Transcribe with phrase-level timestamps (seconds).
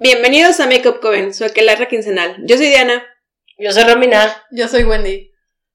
[0.00, 2.36] Bienvenidos a Makeup Coven, su aquelarra quincenal.
[2.46, 3.04] Yo soy Diana.
[3.58, 4.44] Yo soy Romina.
[4.50, 5.32] Yo soy Wendy.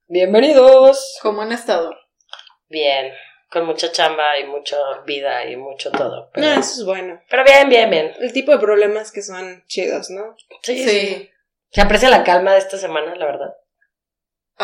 [0.08, 1.20] Bienvenidos.
[1.22, 1.94] ¿Cómo han estado?
[2.70, 3.14] Bien,
[3.52, 6.30] con mucha chamba y mucha vida y mucho todo.
[6.34, 7.22] Pero, No, eso es bueno.
[7.30, 8.14] pero bien, bien, bien.
[8.20, 10.36] El tipo de problemas que son chidos, ¿no?
[10.62, 11.30] Sí, sí.
[11.72, 13.54] Se aprecia la calma de esta semana, la verdad.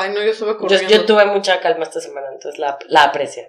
[0.02, 0.90] Ay, no, yo estuve Yo, corriendo.
[0.90, 3.44] yo tuve mucha calma esta semana, entonces la, la aprecio.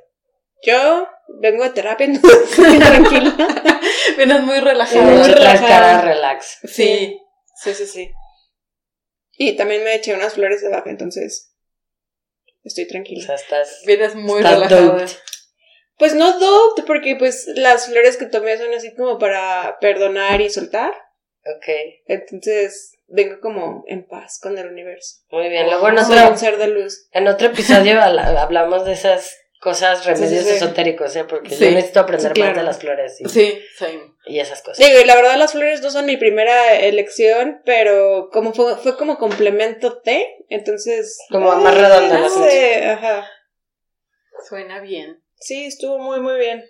[0.62, 1.08] Yo
[1.41, 3.80] vengo de terapia, entonces estoy tranquila.
[4.16, 5.02] Vienes muy relajada.
[5.02, 5.68] Muy relajada.
[5.68, 6.58] cara relax.
[6.64, 7.18] Sí.
[7.62, 8.10] Sí, sí, sí.
[9.32, 11.55] Y también me eché unas flores de baja, entonces
[12.62, 13.24] estoy O tranquila.
[13.27, 13.82] sea, estás.
[13.86, 14.80] Vienes muy Estás relajada.
[14.82, 15.10] doped.
[15.98, 20.50] Pues no doped, porque pues las flores que tomé son así como para perdonar y
[20.50, 20.92] soltar.
[21.56, 21.66] Ok,
[22.06, 25.16] Entonces vengo como en paz con el universo.
[25.30, 25.66] muy bien.
[25.66, 27.09] Luego en otro, un ser de luz.
[27.12, 30.56] en otro episodio habla- hablamos de esas cosas, remedios Sí, sí, sí.
[30.56, 31.25] esotéricos, ¿eh?
[31.25, 31.64] Porque Sí.
[31.66, 33.61] yo necesito aprender Sí, más de las flores y, Sí,
[34.27, 34.78] y esas cosas.
[34.78, 38.97] Digo, y la verdad las flores no son mi primera elección, pero como fue, fue
[38.97, 41.19] como complemento té, entonces...
[41.31, 43.28] Como más redonda no sé, ajá.
[44.48, 45.22] Suena bien.
[45.38, 46.64] Sí, estuvo muy, muy bien.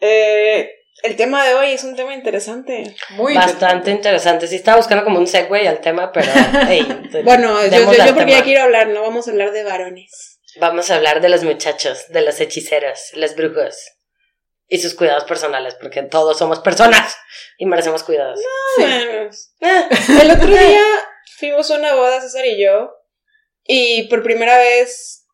[0.00, 0.70] Eh,
[1.02, 2.96] el tema de hoy es un tema interesante.
[3.10, 4.46] Muy Bastante interesante.
[4.46, 6.30] Sí, estaba buscando como un segue al tema, pero.
[6.68, 6.86] hey,
[7.24, 8.30] Bueno, yo, yo, yo porque tema.
[8.30, 10.40] ya quiero hablar, no vamos a hablar de varones.
[10.56, 13.76] Vamos a hablar de los muchachos, de los hechiceros, los brujos
[14.66, 17.16] y sus cuidados personales, porque todos somos personas
[17.58, 18.40] y merecemos cuidados.
[18.76, 18.82] Sí.
[18.82, 19.30] Bueno,
[20.22, 20.84] el otro día
[21.38, 22.90] fuimos a una boda, César y yo,
[23.64, 25.26] y por primera vez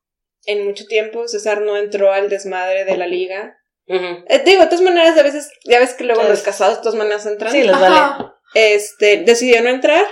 [0.47, 3.59] en mucho tiempo César no entró al desmadre de la liga.
[3.87, 6.97] Eh, digo, de todas maneras, a veces, ya ves que luego los casados de todas
[6.99, 7.53] maneras entran.
[7.53, 8.27] Sí, les vale.
[8.55, 10.05] Este, decidió no entrar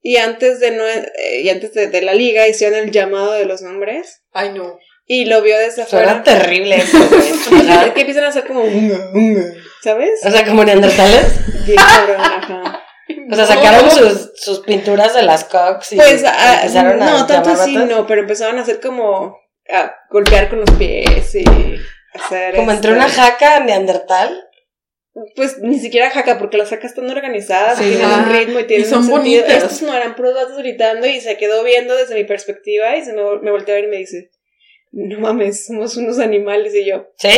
[0.00, 3.44] y antes de no, eh, y antes de, de la liga hicieron el llamado de
[3.44, 4.78] los nombres Ay, no.
[5.06, 6.22] y lo vio desde afuera.
[6.22, 7.92] terrible eso, güey.
[7.94, 9.44] Que empiezan a hacer como unga, unga,
[9.82, 10.20] ¿sabes?
[10.24, 11.66] O sea, como neandertales.
[11.66, 12.82] Bien cabrón, ajá.
[13.30, 17.26] O sea, sacaron sus, sus pinturas de las cox y Pues, ah, empezaron a no,
[17.26, 19.36] tanto así no, pero empezaron a hacer como,
[19.68, 21.44] a golpear con los pies y
[22.14, 22.54] hacer...
[22.56, 24.48] Como entre este, una jaca neandertal.
[25.36, 27.84] Pues ni siquiera jaca, porque las jacas están organizadas, Sí.
[27.84, 29.42] tienen Ah, un ritmo y tienen y son un sentido.
[29.42, 29.62] bonitas.
[29.64, 33.12] Estos no eran puros datos gritando y se quedó viendo desde mi perspectiva y se
[33.12, 34.30] me, me volteó a ver y me dice,
[34.90, 37.28] no mames, somos unos animales y yo, ¿Sí?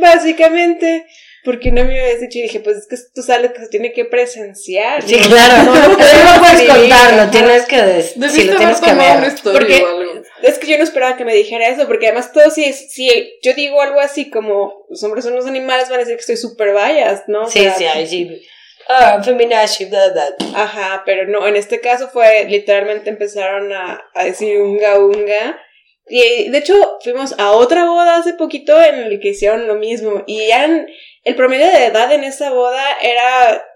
[0.00, 1.06] básicamente,
[1.44, 3.92] porque no me habías dicho y dije, pues es que tú sabes que se tiene
[3.92, 5.02] que presenciar.
[5.02, 5.28] Sí, ¿no?
[5.28, 5.62] claro.
[5.64, 9.16] No, No, no puedes no puedes escribir, contarlo, tienes que sí, lo tienes que ver.
[9.18, 10.22] una historia Porque- o algo.
[10.42, 13.54] Es que yo no esperaba que me dijera eso, porque además todo si, si yo
[13.54, 16.72] digo algo así como los hombres son los animales, van a decir que estoy súper
[16.72, 17.44] biased, ¿no?
[17.44, 18.42] O Sí, sea, sí, ahí sí.
[18.88, 20.36] Ah, feminazi, bla, bla.
[20.54, 25.60] Ajá, pero no, en este caso fue literalmente empezaron a, a decir unga unga.
[26.08, 30.22] Y de hecho fuimos a otra boda hace poquito en el que hicieron lo mismo.
[30.28, 30.86] Y eran,
[31.24, 33.66] el promedio de edad en esa boda era,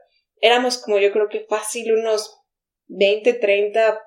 [0.41, 2.39] éramos como yo creo que fácil unos
[2.87, 4.01] 20, 30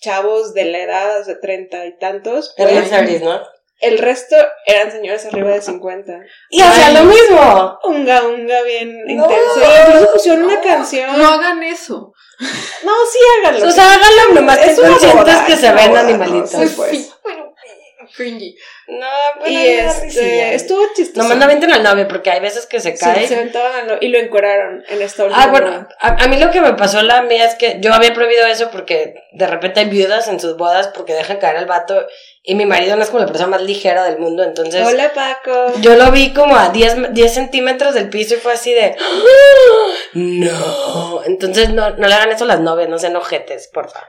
[0.00, 2.54] chavos de la edad, o sea, 30 y tantos.
[2.56, 2.74] Pues.
[2.74, 3.40] los 30s, ¿no?
[3.80, 4.34] El resto
[4.66, 6.18] eran señores arriba de 50.
[6.50, 7.78] Y hacía lo mismo.
[7.84, 9.12] Unga unga bien No.
[9.12, 9.60] intenso.
[9.86, 11.16] Incluso pusieron una canción.
[11.16, 12.12] No hagan eso.
[12.82, 13.68] No, sí háganlo.
[13.68, 16.54] O sea, háganlo nomás Es que una conscientes que es se una ven animalitos.
[16.54, 16.66] ¿no?
[16.66, 17.14] Sí, pues.
[17.22, 17.54] Bueno,
[18.16, 18.56] cringy.
[18.90, 19.06] No,
[19.38, 21.22] bueno, y da este, estuvo chistoso.
[21.22, 23.28] Nomás no aventen al novio porque hay veces que se Sí, cae.
[23.28, 26.50] se aventaban no- y lo encueraron en esta última Ah, bueno, a, a mí lo
[26.50, 29.90] que me pasó la mía es que yo había prohibido eso porque de repente hay
[29.90, 32.06] viudas en sus bodas porque dejan caer al vato
[32.42, 35.74] y mi marido no es como la persona más ligera del mundo, entonces Hola, Paco.
[35.82, 39.92] yo lo vi como a 10, 10 centímetros del piso y fue así de ¡Ah!
[40.14, 44.00] no, entonces no, no le hagan eso a las novias, no sean ojetes, porfa,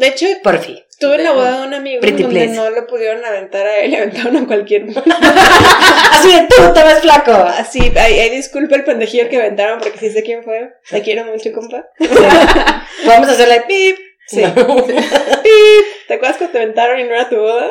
[0.00, 0.78] De hecho, por fin.
[0.98, 3.96] tuve la boda de un amigo Pretty donde no lo pudieron aventar a él, le
[3.98, 4.86] aventaron a cualquier.
[6.10, 7.32] Así de tú te ves flaco.
[7.32, 10.72] Así, ay, disculpa el pendejillo que aventaron porque sí sé quién fue.
[10.88, 11.86] Te quiero mucho, compa.
[13.04, 13.98] Vamos a hacerle pip.
[14.26, 14.40] Sí.
[14.40, 14.86] No.
[14.86, 15.84] ¡Pip!
[16.08, 17.68] ¿Te acuerdas que te aventaron y no era tu boda?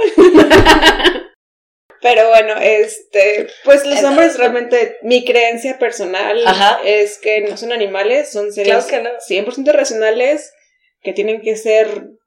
[2.02, 6.80] Pero bueno, este, pues los hombres realmente, mi creencia personal Ajá.
[6.86, 9.52] es que no son animales, son seres Claro que no.
[9.52, 10.54] 100% racionales
[11.02, 12.19] que tienen que ser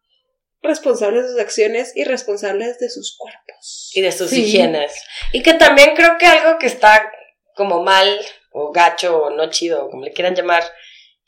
[0.63, 3.91] responsables de sus acciones y responsables de sus cuerpos.
[3.95, 4.45] y de sus Sí.
[4.45, 4.93] higienes.
[5.33, 7.13] Y que también creo que algo que está
[7.55, 8.21] como mal,
[8.51, 10.65] o gacho, o no chido, o como le quieran llamar,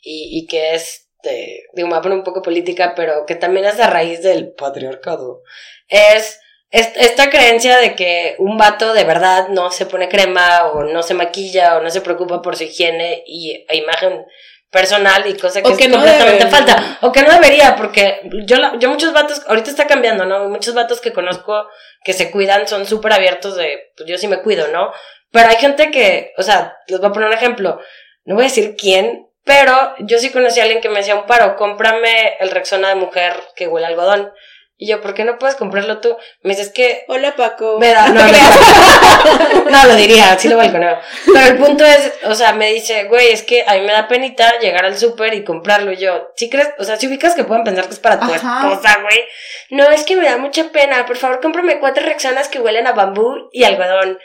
[0.01, 3.35] y, y que es, de, digo, me voy a poner un poco política, pero que
[3.35, 5.41] también es a raíz del patriarcado,
[5.87, 6.39] es,
[6.71, 11.03] es esta creencia de que un vato de verdad no se pone crema, o no
[11.03, 14.25] se maquilla, o no se preocupa por su higiene y e imagen
[14.71, 16.97] personal y cosa que O es que no completamente falta.
[17.01, 20.49] O que no debería, porque yo, yo muchos vatos, ahorita está cambiando, ¿no?
[20.49, 21.67] Muchos vatos que conozco
[22.03, 24.91] que se cuidan son súper abiertos de, pues yo sí me cuido, ¿no?
[25.31, 27.79] Pero hay gente que, o sea, les voy a poner un ejemplo.
[28.25, 31.25] No voy a decir quién, pero yo sí conocí a alguien que me decía, un
[31.25, 34.31] paro, cómprame el Rexona de mujer que huele a algodón.
[34.77, 36.17] Y yo, ¿por qué no puedes comprarlo tú?
[36.43, 37.77] Me dice, es que Hola, Paco.
[37.79, 38.31] me da, no, no,
[39.71, 40.97] no, lo diría, sí lo balconeo.
[41.25, 44.07] Pero el punto es, o sea, me dice, güey, es que a mí me da
[44.09, 45.93] penita llegar al súper y comprarlo.
[45.93, 46.69] Y yo, ¿sí crees?
[46.77, 48.35] O sea, si ubicas que pueden pensar que es para tu Ajá.
[48.69, 49.23] esposa, güey.
[49.69, 51.05] No, es que me da mucha pena.
[51.05, 54.19] Por favor, cómprame cuatro rexonas que huelen a bambú y algodón.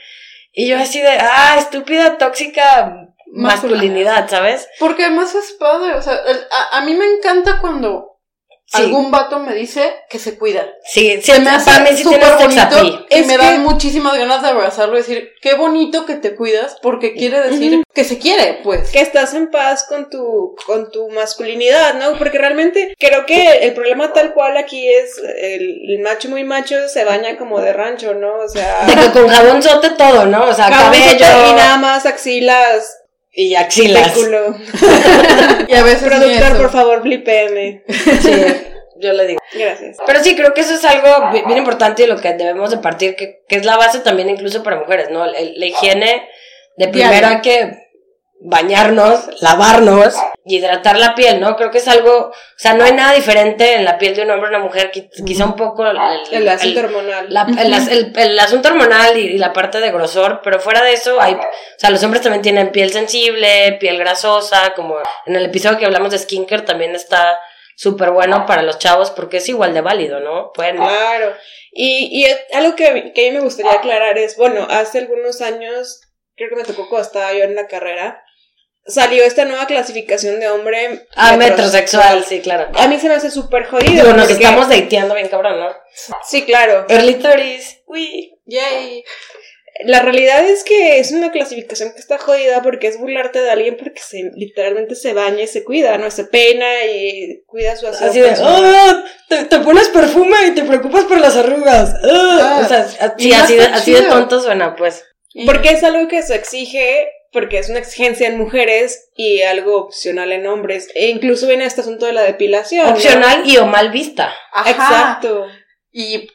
[0.52, 4.68] Y yo así de, ah, estúpida, tóxica masculinidad, ¿sabes?
[4.80, 8.09] Porque además es padre, o sea, el- a, a mí me encanta cuando
[8.72, 8.82] Sí.
[8.82, 10.64] algún vato me dice que se cuida.
[10.84, 14.42] Sí, sí, Se me hace mí súper bonito y Es me que- dan muchísimas ganas
[14.42, 18.60] de abrazarlo y decir, qué bonito que te cuidas, porque quiere decir que se quiere,
[18.62, 18.90] pues.
[18.90, 22.16] que estás en paz con tu, con tu masculinidad, ¿no?
[22.16, 26.88] Porque realmente creo que el problema tal cual aquí es el, el macho muy macho
[26.88, 28.36] se baña como de rancho, ¿no?
[28.38, 30.44] O sea, De que con jabón sote todo, ¿no?
[30.46, 32.98] O sea, cabello y nada más axilas,
[33.32, 34.12] y axilas.
[35.68, 37.82] Y a veces Productor, por favor, blipeme.
[37.88, 38.32] Sí,
[38.96, 39.40] yo le digo.
[39.54, 39.96] Gracias.
[40.06, 42.78] Pero sí, creo que eso es algo bi- bien importante y lo que debemos de
[42.78, 45.24] partir, que, que es la base también incluso para mujeres, ¿no?
[45.24, 46.28] El- la higiene
[46.76, 47.79] de primero hay que
[48.42, 50.14] bañarnos, lavarnos
[50.44, 51.56] y hidratar la piel, ¿no?
[51.56, 54.30] Creo que es algo, o sea, no hay nada diferente en la piel de un
[54.30, 55.98] hombre o una mujer, qui- quizá un poco el,
[56.32, 57.26] El asunto el- hormonal.
[57.28, 60.82] la- el, as- el- el asunto hormonal y, y la parte de grosor, pero fuera
[60.82, 61.40] de eso hay, o
[61.76, 64.96] sea, los hombres también tienen piel sensible, piel grasosa, como
[65.26, 67.38] en el episodio que hablamos de skincare también está
[67.76, 70.50] súper bueno para los chavos porque es igual de válido, ¿no?
[70.52, 70.76] Pueden...
[70.76, 71.34] Claro.
[71.72, 76.00] Y, y algo que, que a mí me gustaría aclarar es, bueno, hace algunos años,
[76.36, 78.22] creo que me tocó cuando estaba yo en la carrera,
[78.90, 82.68] salió esta nueva clasificación de hombre Ah, metrosexual, sí, claro.
[82.74, 83.90] A mí se me hace súper jodido.
[84.04, 85.68] Digo, nos porque- estamos dateando bien cabrón, ¿no?
[86.28, 86.86] Sí, claro.
[86.88, 88.34] Early 30s, uy.
[88.46, 89.04] Yay.
[89.84, 93.76] La realidad es que es una clasificación que está jodida porque es burlarte de alguien
[93.78, 96.10] porque se literalmente se baña y se cuida, ¿no?
[96.10, 100.64] Se peina y cuida su aseo Así de, ah, te, te pones perfume y te
[100.64, 101.94] preocupas por las arrugas.
[102.04, 102.38] ah".
[102.42, 105.04] Ah, o sea, sí, así de, así de tonto suena, pues.
[105.46, 110.32] Porque es algo que se exige, porque es una exigencia en mujeres y algo opcional
[110.32, 110.88] en hombres.
[110.94, 112.86] E incluso viene este asunto de la depilación.
[112.86, 112.92] ¿no?
[112.92, 114.34] Opcional y o mal vista.
[114.52, 114.70] Ajá.
[114.70, 115.46] Exacto.
[115.92, 116.30] Y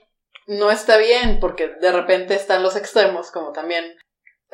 [0.48, 3.96] no está bien, porque de repente están los extremos, como también.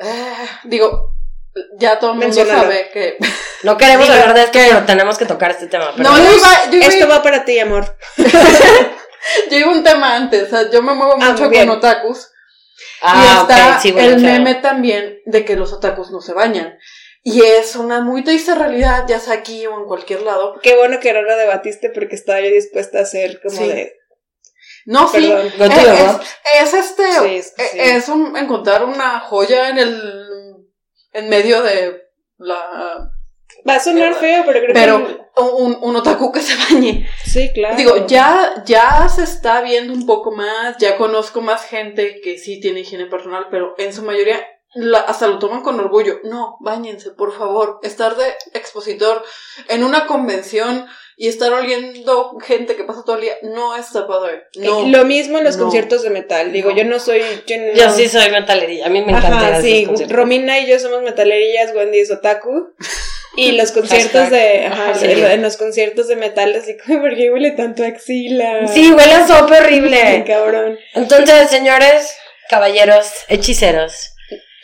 [0.00, 1.12] Ah, digo,
[1.78, 3.16] ya todo el mundo sabe que.
[3.62, 5.92] No queremos Diga, hablar de esto, pero tenemos que tocar este tema.
[5.96, 7.96] Pero No, yo iba, yo iba- Esto va para ti, amor.
[8.16, 12.31] yo iba un tema antes, o sea, yo me muevo Ah, mucho con otakus.
[13.02, 14.32] Ah, y está sí, bueno, el claro.
[14.38, 16.78] meme también de que los otakus no se bañan.
[17.24, 20.58] Y es una muy triste realidad, ya sea aquí o en cualquier lado.
[20.62, 23.68] Qué bueno que no lo debatiste porque estaba yo dispuesta a hacer como Sí.
[23.68, 23.92] de.
[24.86, 25.18] No, sí.
[25.28, 25.52] Perdón.
[25.58, 26.36] Go to the es, rocks.
[26.60, 27.78] es este, Sí, sí, sí.
[27.78, 30.56] eh, es un, encontrar una joya en el,
[31.12, 32.02] en medio de
[32.38, 33.11] la,
[33.68, 35.40] Va a sonar feo, pero creo pero que.
[35.42, 37.06] un, un otaku que se bañe.
[37.24, 37.76] Sí, claro.
[37.76, 42.60] Digo, ya, ya se está viendo un poco más, ya conozco más gente que sí
[42.60, 44.40] tiene higiene personal, pero en su mayoría
[44.74, 46.18] la- hasta lo toman con orgullo.
[46.24, 47.78] No, bañense, por favor.
[47.82, 48.24] Estar de
[48.54, 49.22] expositor
[49.68, 50.86] en una convención
[51.16, 54.44] y estar oliendo gente que pasa todo el día no está padre.
[54.56, 54.80] No.
[54.80, 55.64] Eh, Lo mismo en los No.
[55.64, 56.52] conciertos de metal.
[56.52, 56.76] Digo, No.
[56.76, 57.20] yo no soy.
[57.46, 58.86] Yo, no- Yo sí soy metalerilla.
[58.86, 59.84] A mí me encanta Ajá, sí.
[59.86, 60.16] conciertos.
[60.16, 62.72] Romina y yo somos metalerillas, Wendy es otaku.
[63.36, 64.30] Y los conciertos Hashtag.
[64.30, 64.66] de.
[64.66, 65.22] Ajá, Ajá, sí, sí.
[65.24, 68.66] en los conciertos de metal, así como, ¿por qué huele tanto a axila?
[68.68, 70.24] Sí, huele a sopa horrible.
[70.26, 70.78] cabrón.
[70.94, 72.14] Entonces, señores,
[72.50, 74.10] caballeros, hechiceros.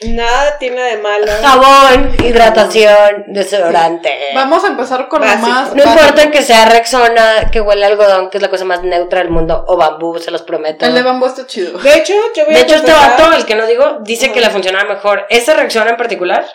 [0.03, 1.27] Nada tiene de malo.
[1.43, 4.17] Jabón, hidratación, desodorante.
[4.33, 5.47] Vamos a empezar con Básico.
[5.49, 5.75] lo más.
[5.75, 5.91] No básico.
[6.05, 9.31] importa que sea Rexona, que huele a algodón, que es la cosa más neutra del
[9.31, 10.87] mundo, o bambú, se los prometo.
[10.87, 11.77] El de bambú está chido.
[11.79, 14.41] De hecho, yo voy De a hecho, este vato, el que no digo, dice que
[14.41, 15.27] le funcionaba mejor.
[15.31, 16.47] Esa Rexona en particular,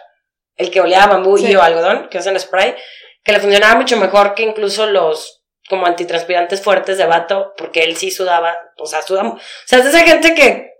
[0.56, 1.48] el que olía a bambú Sí.
[1.48, 2.76] y o algodón, que es en spray,
[3.24, 7.96] que le funcionaba mucho mejor que incluso los como antitranspirantes fuertes de vato, porque él
[7.96, 10.74] sí sudaba, o sea, suda, o sea, es esa gente que,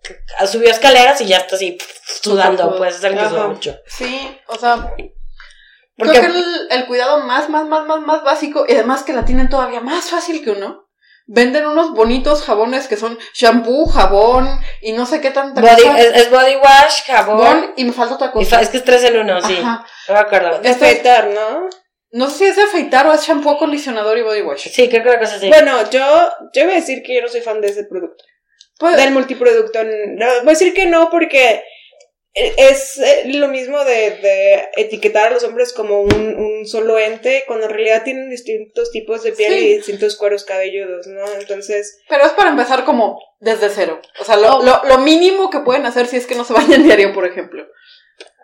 [0.46, 1.78] subió escaleras y ya está así
[2.22, 3.80] sudando, pues es el que suda mucho.
[3.88, 4.94] Sí, o sea,
[5.96, 9.14] Porque creo que el, el cuidado más, más, más, más, más básico, y además que
[9.14, 10.90] la tienen todavía más fácil que uno.
[11.26, 16.00] Venden unos bonitos jabones que son shampoo, jabón y no sé qué tanta body, cosa.
[16.00, 18.58] es, es body wash, jabón, y me falta otra cosa.
[18.58, 19.86] fa- es que es tres en uno, sí, Ajá.
[20.10, 20.60] no me acuerdo.
[20.60, 21.70] De afeitar, ¿no?
[22.12, 24.68] No sé si es de afeitar o es shampoo, acondicionador y body wash.
[24.70, 25.48] Sí, creo que una cosa así.
[25.48, 28.24] Bueno, yo, yo voy a decir que yo no soy fan de ese producto.
[28.78, 29.80] Pues, Del multiproducto.
[29.84, 31.64] No, voy a decir que no porque
[32.34, 37.44] es eh, lo mismo de, de, etiquetar a los hombres como un, un, solo ente,
[37.46, 41.26] cuando en realidad tienen distintos tipos de piel y distintos cueros cabelludos, ¿no?
[41.40, 42.00] Entonces...
[42.10, 44.02] Pero es para empezar como desde cero.
[44.20, 46.84] O sea, lo, lo, lo mínimo que pueden hacer si es que no se bañan
[46.86, 47.68] diario, por ejemplo.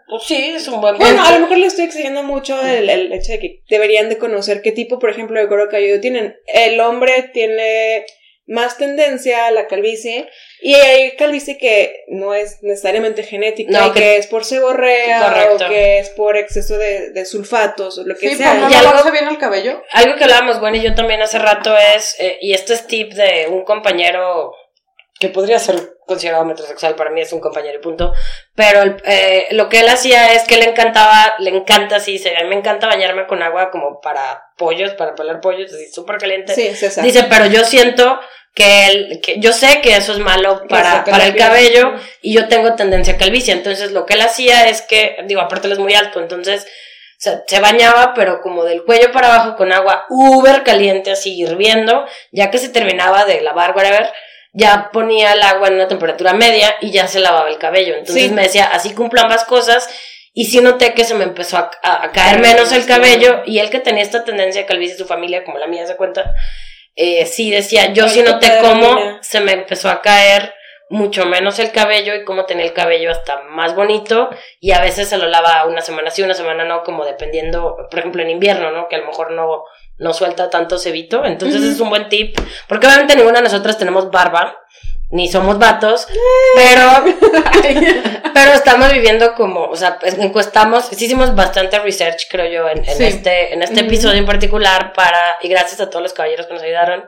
[0.08, 3.13] Pues sí, es un buen Bueno, a lo mejor le estoy exigiendo mucho el, el,
[3.13, 6.36] hecho de que deberían de conocer qué tipo, por ejemplo, de cuero cabelludo tienen.
[6.48, 8.05] El hombre tiene
[8.50, 10.27] más tendencia a la calvicie
[10.60, 15.22] y hay calvicie que no es necesariamente genética No, y que- que, es por seborrea
[15.22, 15.65] Correcto.
[15.65, 18.56] o que es por exceso de, de sulfatos o lo que Sí, sea.
[18.56, 19.84] no Y algo- bien el cabello.
[19.91, 23.13] Algo que hablábamos, bueno, y yo también hace rato es, eh, y este es tip
[23.13, 24.53] de un compañero
[25.20, 28.12] que podría ser considerado metrosexual, para mí es un compañero y punto,
[28.54, 32.36] pero el- eh, lo que él hacía es que le encantaba, le encanta, sí, se,
[32.36, 36.18] a mí me encanta bañarme con agua como para pollos, para pelar pollos, así súper
[36.18, 36.54] caliente.
[36.54, 37.06] Sí, César.
[37.06, 38.20] Dice, pero yo siento
[38.54, 42.50] que, él, que yo sé que eso es malo para, para el cabello y yo
[42.50, 43.54] tengo tendencia a calvicie.
[43.54, 46.68] Entonces lo que él hacía es que, digo, aparte él es muy alto, entonces
[47.18, 52.06] se, se bañaba, pero como del cuello para abajo con agua uber caliente, así hirviendo,
[52.32, 54.12] ya que se terminaba de lavar, whatever,
[54.53, 57.96] ya ponía el agua en una temperatura media y ya se lavaba el cabello.
[57.96, 58.34] Entonces Sí.
[58.34, 59.89] me decía, así cumplo ambas cosas.
[60.34, 63.60] Y sí noté que se me empezó a, a- a caer menos el cabello y
[63.60, 66.34] él que tenía esta tendencia a calvicie su familia, como la mía se cuenta,
[66.96, 70.53] eh, sí decía, yo sí noté cómo se me empezó a caer
[70.91, 74.29] mucho menos el cabello y cómo tenía el cabello hasta más bonito
[74.60, 78.00] y a veces se lo lava una semana sí, una semana no, como dependiendo, por
[78.00, 78.88] ejemplo en invierno, ¿no?
[78.88, 79.63] Que a lo mejor no,
[80.00, 82.36] no suelta tanto cebito, entonces es un buen tip,
[82.68, 84.58] porque obviamente ninguna de nosotras tenemos barba,
[85.12, 86.08] ni somos vatos,
[86.56, 87.03] pero
[88.34, 93.03] pero estamos viviendo como, o sea, encuestamos, hicimos bastante research, creo yo, en, en Sí.
[93.03, 96.63] este, en este episodio en particular para, y gracias a todos los caballeros que nos
[96.63, 97.06] ayudaron,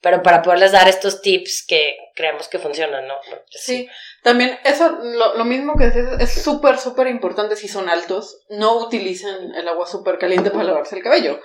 [0.00, 3.14] pero para poderles dar estos tips que creemos que funcionan, ¿no?
[3.48, 3.88] Sí,
[4.22, 8.74] también eso, lo, lo mismo que decías, es súper, súper importante si son altos, no
[8.78, 11.40] utilicen el agua súper caliente para lavarse el cabello.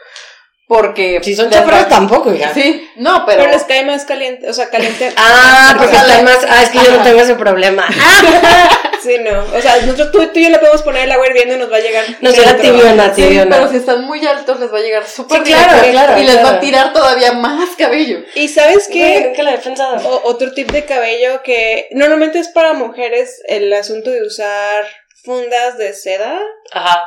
[0.69, 1.19] Porque...
[1.23, 2.53] Si son va- tampoco, ya.
[2.53, 3.39] Sí, no, pero...
[3.39, 5.11] Pero les cae más caliente, o sea, caliente.
[5.17, 7.85] Ah, porque están más, ah, es que yo no tengo ese problema.
[9.01, 9.45] Sí, no.
[9.57, 11.71] O sea, nosotros tú, tú y yo le podemos poner el agua hirviendo y nos
[11.71, 12.03] va a llegar.
[12.19, 13.55] No será tibiona, tibiona.
[13.55, 16.43] pero si están muy altos les va a llegar súper Sí, claro, claro, y les
[16.43, 18.19] va a tirar todavía más cabello.
[18.35, 19.33] Y sabes qué?
[19.37, 20.05] he pensado.
[20.05, 24.83] O- otro tip de cabello que normalmente es para mujeres el asunto de usar
[25.23, 26.37] fundas de seda.
[26.73, 27.01] Ajá,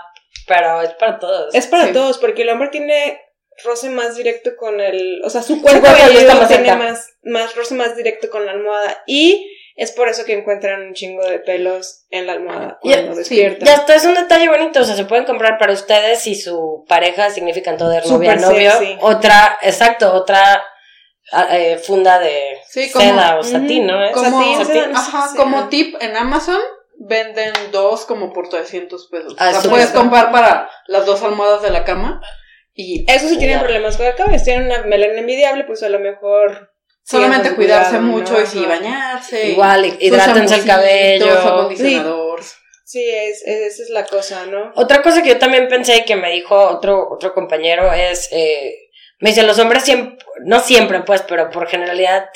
[0.49, 1.55] pero es para todos.
[1.55, 1.93] Es para Sí.
[1.93, 3.21] todos, porque el hombre tiene
[3.65, 5.21] roce más directo con el.
[5.25, 6.77] O sea, su cuerpo cuerpo cabelludo está más tiene cerca.
[6.83, 9.03] más, más roce más directo con la almohada.
[9.07, 13.13] Y es por eso que encuentran un chingo de pelos en la almohada Ya, cuando
[13.15, 13.67] sí, despiertan.
[13.67, 16.85] Ya está, es un detalle bonito, o sea, se pueden comprar para ustedes y su
[16.89, 18.71] pareja significan todo de novia, novio.
[18.73, 18.99] sexy.
[19.01, 20.63] Otra, exacto, otra
[21.33, 24.05] ah, eh, funda de Sí, como- seda o satín, ¿no?
[24.05, 24.13] ¿Es?
[24.13, 26.61] Como, Satín, ajá, como tip en Amazon
[26.99, 29.35] venden dos como por 300 pesos.
[29.39, 32.21] Ah, o sea, puedes comprar para las dos almohadas de la cama
[32.75, 34.39] y Eso sí tienen problemas con el cabello.
[34.39, 36.71] Si tienen una melena envidiable, pues a lo mejor.
[37.05, 38.41] solamente cuidarse cuidado, mucho ¿no?
[38.43, 39.49] y sí bañarse.
[39.51, 41.39] Igual, hidrátense el cabello.
[41.39, 42.41] acondicionador.
[42.85, 44.73] Sí, es, es- esa es la cosa, ¿no?
[44.77, 48.75] Otra cosa que yo también pensé y que me dijo otro, otro compañero es, eh,
[49.21, 52.29] me dice, los hombres siempre, no siempre pues, pero por generalidad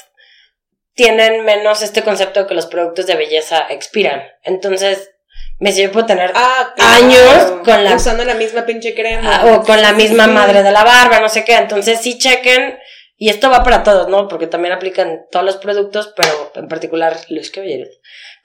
[0.95, 4.23] tienen menos este concepto de que los productos de belleza expiran.
[4.43, 5.11] Entonces,
[5.59, 9.37] me yo puedo tener Ah, Años con la- Usando la misma pinche crema.
[9.43, 11.55] Ah, o con la misma madre de la barba, no sé qué.
[11.55, 12.79] Entonces sí chequen,
[13.19, 14.29] y esto va para todos, ¿no?
[14.29, 17.89] Porque también aplican todos los productos, pero en particular los caballeros.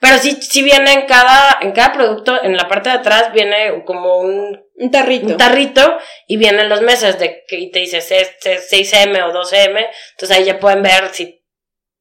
[0.00, 3.84] Pero sí, sí viene en cada, en cada producto, en la parte de atrás viene
[3.84, 5.26] como un, Un tarrito.
[5.26, 9.86] un tarrito y vienen los meses de que y te dice 6M o 12M.
[10.12, 11.41] Entonces ahí ya pueden ver si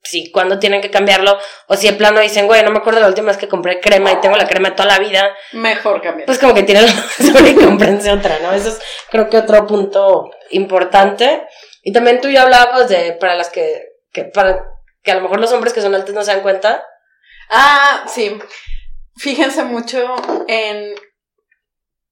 [0.04, 3.08] si cuándo tienen que cambiarlo, o si de plano dicen, güey, no me acuerdo la
[3.08, 6.26] última vez que compré crema y tengo la crema de toda la vida, Mejor cambiar.
[6.26, 8.52] pues como que tienen la razón y comprense otra, ¿no?
[8.54, 8.80] Eso es
[9.10, 11.46] creo que otro punto importante.
[11.84, 14.64] Y también tú y yo hablábamos de, para las que, que, para
[15.04, 16.86] que a lo mejor los hombres que son altos no se dan cuenta.
[17.50, 18.40] Ah, sí.
[19.18, 20.16] Fíjense mucho
[20.48, 20.94] en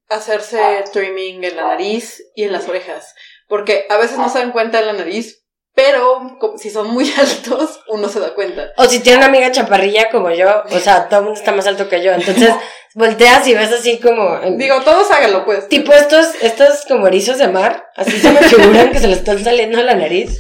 [0.10, 3.16] hacerse trimming en la nariz y en las orejas.
[3.48, 5.39] Porque a veces no se dan cuenta en la nariz,
[5.76, 8.70] pero si son muy altos, uno se da cuenta.
[8.78, 11.68] O si tiene una amiga chaparrilla como yo, o sea, todo el mundo está más
[11.68, 12.54] alto que yo, entonces
[12.96, 14.40] volteas y ves así como...
[14.58, 15.70] Digo, todos háganlo, pues.
[15.70, 19.44] Tipo estos, estos como erizos de mar, así se me figuran que se le están
[19.44, 20.38] saliendo de la nariz.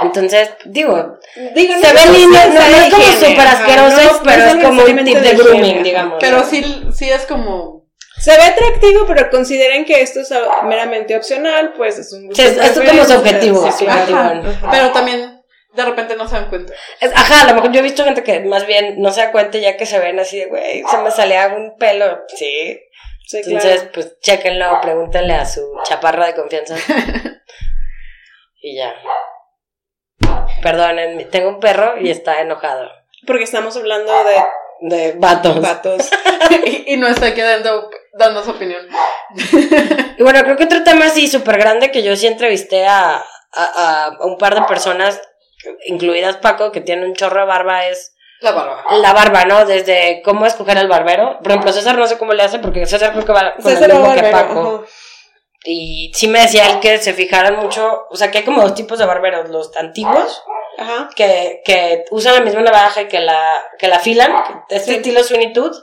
[0.00, 1.18] Entonces, digo,
[1.54, 4.44] Digo, se ve lindo, no, no es como súper ajá, asqueroso, no es- no pero
[4.44, 6.18] es como un tip de de grooming, digamos.
[6.20, 7.79] Pero sí, sí es como...
[8.20, 10.30] Se ve atractivo, pero consideren que esto es
[10.64, 14.48] meramente opcional, pues es un gusto Sí, es- es como su objetivo, sí, claro.
[14.48, 14.68] Ajá.
[14.70, 16.74] Pero también de repente no se dan cuenta.
[17.00, 19.32] Es- ajá, a lo mejor yo he visto gente que más bien no se da
[19.32, 22.20] cuenta ya que se ven así de, güey, se me salía un pelo.
[22.28, 22.78] Sí.
[23.26, 23.90] Sí, Entonces, claro.
[23.94, 26.74] pues chéquenlo, pregúntenle a su chaparra de confianza.
[28.60, 28.92] y ya.
[30.62, 32.90] Perdonen, tengo un perro y está enojado.
[33.26, 35.60] Porque estamos hablando de De vatos.
[35.60, 36.10] vatos.
[36.66, 37.40] y, y no está aquí
[38.12, 38.86] dando, su opinión.
[40.18, 43.24] Y bueno, creo que otro tema así súper grande que yo sí entrevisté a, a,
[44.06, 45.20] a- un par de personas,
[45.86, 48.84] incluidas Paco, que tiene un chorro de barba, es La barba.
[48.98, 49.64] la barba, ¿no?
[49.64, 51.38] Desde cómo escoger al barbero.
[51.42, 53.90] Por ejemplo, César no sé cómo le hace, porque César creo que va con César
[53.90, 54.84] el mismo que Paco.
[55.64, 58.74] Y sí me decía él que se fijaran mucho, o sea, que hay como dos
[58.74, 60.42] tipos de barberos, los antiguos,
[60.78, 61.10] Ajá.
[61.14, 64.32] que, que usan la misma navaja y que la, que la afilan,
[64.68, 64.96] que este Sí.
[64.96, 65.76] estilo Sweeney Tooth,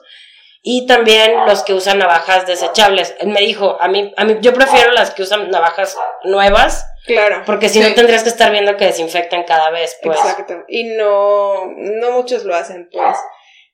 [0.70, 3.16] y también los que usan navajas desechables.
[3.20, 5.96] Él me dijo, a mí, a mí, yo prefiero las que usan navajas
[6.26, 7.44] nuevas, Claro.
[7.46, 7.88] porque si Sí.
[7.88, 10.20] no tendrías que estar viendo que desinfectan cada vez, pues.
[10.20, 10.66] Exacto.
[10.68, 13.16] Y no, no muchos lo hacen, pues.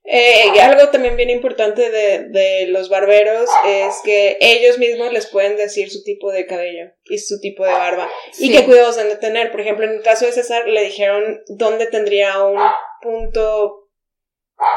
[0.03, 5.25] Eh, y algo también bien importante de, de los barberos es que ellos mismos les
[5.25, 8.07] pueden decir su tipo de cabello y su tipo de barba
[8.37, 9.49] y qué cuidados deben de tener.
[9.51, 12.61] Por ejemplo, en el caso de César le dijeron dónde tendría un
[13.01, 13.87] punto,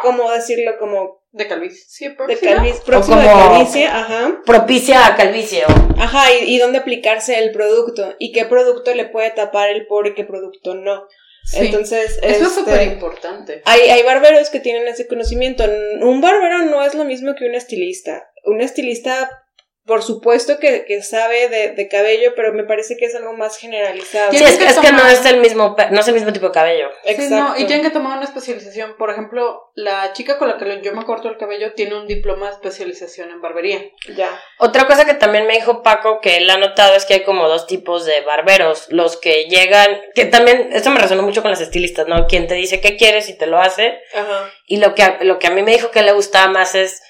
[0.03, 0.79] ¿cómo decirlo?
[0.79, 1.85] Como De calvicie.
[1.87, 2.55] Sí, de próxima.
[2.55, 4.41] calvicie, próximo de calvicie, ajá.
[4.47, 5.65] Propicia a calvicie.
[5.67, 9.87] o- Ajá, y, y dónde aplicarse el producto y qué producto le puede tapar el
[9.87, 11.05] poro y qué producto no.
[11.45, 11.59] Sí.
[11.67, 13.63] Entonces, Eso es este, súper importante.
[13.67, 15.65] Hay, hay barberos que tienen ese conocimiento.
[16.01, 18.29] Un barbero no es lo mismo que un estilista.
[18.45, 19.45] Un estilista,
[19.87, 23.57] por supuesto que, que sabe de, de cabello, pero me parece que es algo más
[23.57, 24.33] generalizado.
[24.33, 26.53] Sí, es, que es que no es el mismo, no es el mismo tipo de
[26.53, 26.91] cabello.
[27.05, 27.37] Sí, Exacto.
[27.37, 28.97] no, y tienen que tomar una especialización.
[28.97, 32.47] Por ejemplo, la chica con la que yo me corto el cabello tiene un diploma
[32.49, 33.81] de especialización en barbería.
[34.17, 34.39] Ya.
[34.59, 37.49] Otra cosa que también me dijo Paco que él ha notado es que hay como
[37.49, 38.87] dos tipos de barberos.
[38.91, 42.27] Los que llegan, que también, esto me resonó mucho con las estilistas, ¿no?
[42.27, 44.01] Quien te dice qué quieres y te lo hace.
[44.15, 44.51] Ajá.
[44.67, 47.03] Y lo que, a- lo que a mí me dijo que le gustaba más es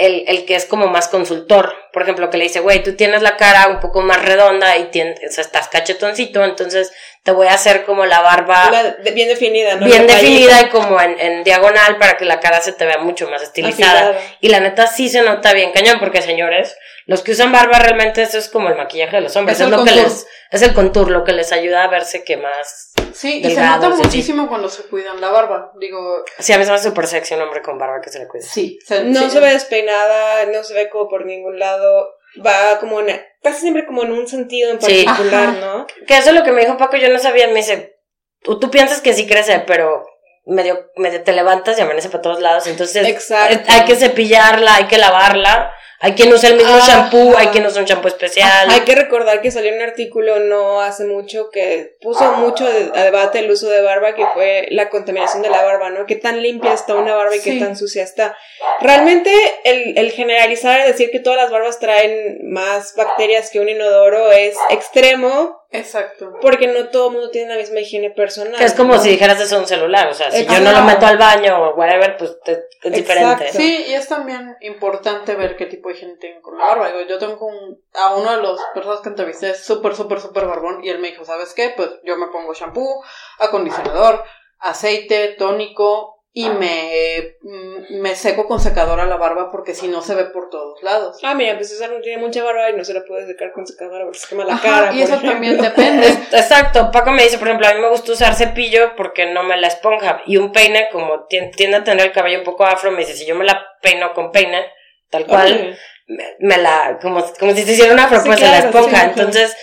[0.00, 1.74] el, el que es como más consultor.
[1.92, 4.84] Por ejemplo, que le dice, güey, tú tienes la cara un poco más redonda y
[4.90, 6.92] tienes, o sea, estás cachetoncito, entonces
[7.22, 9.86] te voy a hacer como la barba La- de- bien definida, ¿no?
[9.86, 12.98] bien La definida y como en, en diagonal para que la cara se te vea
[12.98, 14.00] mucho más estilizada.
[14.10, 14.20] Afilada.
[14.40, 16.76] Y la neta sí se nota bien cañón, porque señores,
[17.10, 19.58] los que usan barba realmente eso es como el maquillaje de los hombres.
[19.58, 22.22] Es Es, el lo que les, es el contour, lo que les ayuda a verse
[22.22, 22.92] que más.
[23.12, 25.72] Sí, y se nota muchísimo cuando se cuidan la barba.
[25.80, 28.20] Digo, Sí, a mí se me hace súper sexy un hombre con barba que se
[28.20, 28.44] le cuida.
[28.44, 28.78] sí.
[28.86, 29.30] se- No sí.
[29.30, 32.10] se ve despeinada, no se ve como por ningún lado.
[32.46, 35.54] Va como en, casi siempre como en un sentido en particular.
[35.54, 35.86] ¿no?
[36.06, 37.96] Que eso es lo que me dijo Paco, yo no sabía, me dice,
[38.42, 40.04] tú, tú piensas que sí crece, pero
[40.46, 43.64] medio, medio te levantas y amanece para todos lados, entonces Exacto.
[43.68, 46.86] hay que cepillarla, hay que lavarla, hay quien usa el mismo Ajá.
[47.02, 48.68] shampoo, hay quien usa un shampoo especial.
[48.70, 53.04] Hay que recordar que salió un artículo no hace mucho que puso mucho de- a
[53.04, 56.06] debate el uso de barba, que fue la contaminación de la barba, ¿no?
[56.06, 58.36] Qué tan limpia está una barba y qué tan sucia está.
[58.80, 59.30] Realmente
[59.64, 64.56] el, el generalizar, decir que todas las barbas traen más bacterias que un inodoro es
[64.70, 66.32] extremo Exacto.
[66.40, 68.56] porque no todo el mundo tiene la misma higiene personal.
[68.58, 69.00] Que es como ¿no?
[69.00, 70.64] si dijeras eso a un celular, o sea, si yo Exacto.
[70.64, 73.44] no lo meto al baño o whatever, pues te- es diferente.
[73.44, 73.58] Exacto.
[73.58, 76.90] Sí, y es también importante ver qué tipo de higiene tienen con la barba.
[77.08, 80.82] Yo tengo un, a uno de los personas que entrevisté, es súper, súper, súper barbón,
[80.84, 81.72] y él me dijo, ¿sabes qué?
[81.76, 83.02] Pues yo me pongo shampoo,
[83.38, 84.24] acondicionador,
[84.58, 90.14] aceite, tónico, y me, mm, me seco con secadora la barba porque si no se
[90.14, 91.18] ve por todos lados.
[91.24, 93.66] Ah, mira, pues César no tiene mucha barba y no se la puede secar con
[93.66, 94.92] secadora porque se quema la Ajá, cara.
[94.92, 95.32] y eso ejemplo.
[95.32, 96.06] también depende.
[96.32, 99.56] Exacto, Paco me dice, por ejemplo, a mí me gusta usar cepillo porque no me
[99.56, 100.22] la esponja.
[100.26, 103.14] Y un peine, como tien- tiende a tener el cabello un poco afro, me dice,
[103.14, 104.64] si yo me la peino con peine,
[105.10, 108.46] tal cual, me, me la, como, como si se hiciera una afro, Sí, pues se
[108.46, 109.00] la esponja.
[109.00, 109.06] sí.
[109.08, 109.56] Entonces,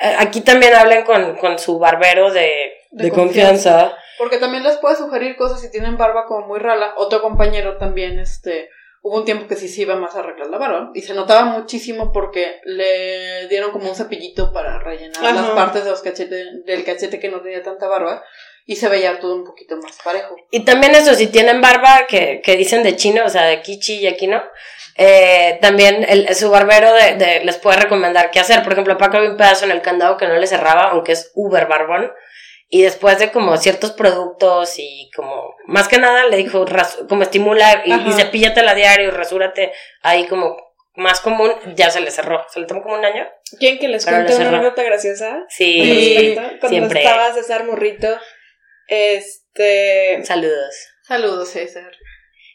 [0.00, 3.96] eh, aquí también hablen con, con su barbero de, De de confianza.
[4.18, 6.94] Porque también les puede sugerir cosas si tienen barba como muy rala.
[6.96, 8.68] Otro compañero también, este,
[9.02, 10.90] hubo un tiempo que sí se iba más a arreglar la barba.
[10.94, 15.32] Y se notaba muchísimo porque le dieron como un cepillito para rellenar Ajá.
[15.34, 18.22] las partes de los cachetes, del cachete que no tenía tanta barba.
[18.66, 20.36] Y se veía todo un poquito más parejo.
[20.50, 23.94] Y también eso, si tienen barba que, que dicen de chino, o sea, de kichi
[24.00, 24.42] y aquí no,
[24.96, 28.62] eh, también el, su barbero de, de- les puede recomendar qué hacer.
[28.62, 31.30] Por ejemplo, Paco había un pedazo en el candado que no le cerraba, aunque es
[31.34, 32.12] uber barbón.
[32.70, 37.22] Y después de como ciertos productos y como, más que nada le dijo, ras- como
[37.22, 40.56] estimula y, y cepíllatela diario y rasúrate ahí como
[40.94, 42.44] más común, ya se le cerró.
[42.52, 43.26] Se le tomó como un año.
[43.58, 45.44] ¿Quieren que les cuente una anécdota graciosa?
[45.48, 46.34] Sí?
[46.60, 47.00] Cuando siempre.
[47.00, 48.18] estaba César Morrito,
[48.88, 50.74] este, Saludos.
[51.06, 51.90] Saludos, César.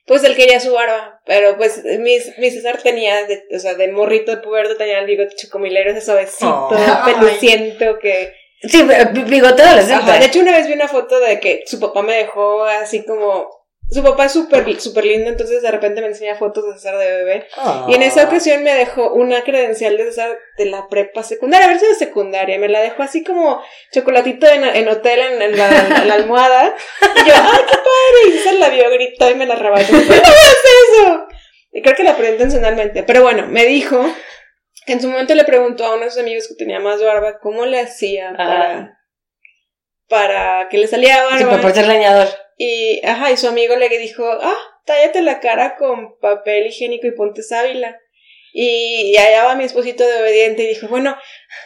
[0.05, 3.87] pues él quería su barba, pero pues mi, mi César tenía, de- o sea, de
[3.87, 7.05] morrito de puberto tenía el bigote chocomilero, ese suavecito, Oh.
[7.05, 8.35] peluciento que
[8.69, 10.11] Sí, bi- bigote adolescente.
[10.11, 13.03] Ajá, de hecho, una vez vi una foto de que su papá me dejó así
[13.05, 13.61] como.
[13.91, 17.05] Su papá es súper súper lindo, entonces de repente me enseña fotos de César de
[17.11, 17.47] bebé.
[17.57, 17.85] Oh.
[17.89, 21.69] Y en esa ocasión me dejó una credencial de César de la prepa secundaria, a
[21.69, 22.57] ver si de secundaria.
[22.57, 25.67] Me la dejó así como chocolatito en, en hotel en, en la,
[26.01, 26.73] en la almohada.
[27.01, 28.29] Y yo, ¡ay, qué padre!
[28.29, 29.91] Y César la vio, gritó y me la arrebató.
[29.91, 30.21] ¡No hagas
[30.97, 31.27] eso!
[31.73, 33.03] Y creo que la aprendí intencionalmente.
[33.03, 34.03] Pero bueno, me dijo
[34.87, 38.33] en su momento le preguntó a unos amigos que tenía más barba cómo le hacía
[38.35, 38.99] para,
[40.07, 41.55] para que le saliera barba.
[41.55, 42.27] Sí, por ser leñador.
[42.57, 47.11] Y, ajá, y su amigo le dijo, ah, tállate la cara con papel higiénico y
[47.11, 47.99] ponte sábila.
[48.55, 51.17] Y, y allá va mi esposito de obediente y dijo, bueno,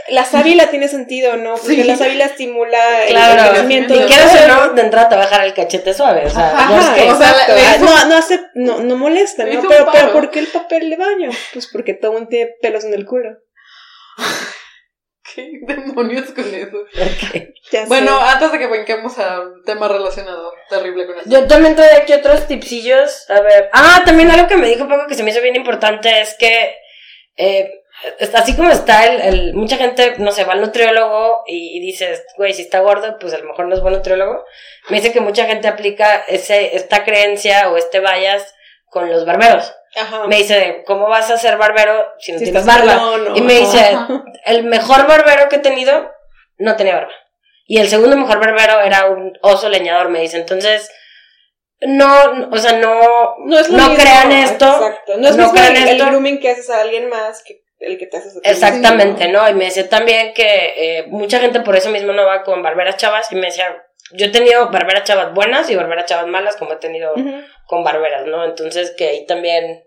[0.08, 1.56] la sábila tiene sentido, ¿no?
[1.56, 1.84] Porque Sí.
[1.84, 5.24] la sábila estimula el Claro, crecimiento y del quieras o no, de entrada te va
[5.24, 6.26] a dejar el cachete suave.
[6.26, 7.54] O sea, Ajá, no es que- o sea, exacto.
[7.56, 9.68] le hizo- no, no hace, no, no molesta, Le ¿no?
[9.68, 10.14] Pero, un pero.
[10.14, 11.30] ¿por qué el papel de baño?
[11.52, 13.38] Pues porque todo mundo tiene pelos en el culo.
[15.38, 16.78] ¿Qué demonios con eso?
[16.78, 17.44] Ok.
[17.72, 17.88] Ya sé.
[17.88, 21.30] Bueno, antes de que brinquemos al tema relacionado, terrible con eso.
[21.30, 23.30] Yo también traigo aquí otros tipsillos.
[23.30, 23.70] A ver.
[23.74, 26.76] Ah, también algo que me dijo Paco que se me hizo bien importante es que,
[27.36, 27.72] eh,
[28.34, 32.26] así como está el, el- mucha gente, no sé, va al nutriólogo y, y dices,
[32.38, 34.44] güey, si está gordo, pues a lo mejor no es buen nutriólogo.
[34.90, 38.56] Me dice que mucha gente aplica ese, esta creencia o este bias
[38.90, 39.74] con los barberos.
[39.98, 40.28] Ajá.
[40.28, 42.86] Me dice, ¿cómo vas a ser barbero si no Si tienes barba?
[42.94, 43.38] pelón, ¿no?
[43.38, 44.24] Y me dice, Ajá.
[44.46, 46.12] el mejor barbero que he tenido
[46.58, 47.12] no tenía barba.
[47.66, 50.38] Y el segundo mejor barbero era un oso leñador, me dice.
[50.38, 50.90] Entonces,
[51.82, 54.66] no, no, o sea, no, No es lo no mismo, crean esto.
[54.66, 55.18] Exacto.
[55.18, 56.06] No es no mismo crean el, el esto.
[56.08, 58.50] grooming que haces a alguien más que el que te haces a ti.
[58.50, 59.48] Exactamente, ¿no?
[59.50, 60.44] Y me decía también que
[61.00, 63.32] eh, mucha gente por eso mismo no va con barberas chavas.
[63.32, 63.84] Y me decía,
[64.14, 67.14] yo he tenido barberas chavas buenas y barberas chavas malas, como he tenido
[67.68, 68.46] con barberas, ¿no?
[68.46, 69.84] Entonces, que ahí también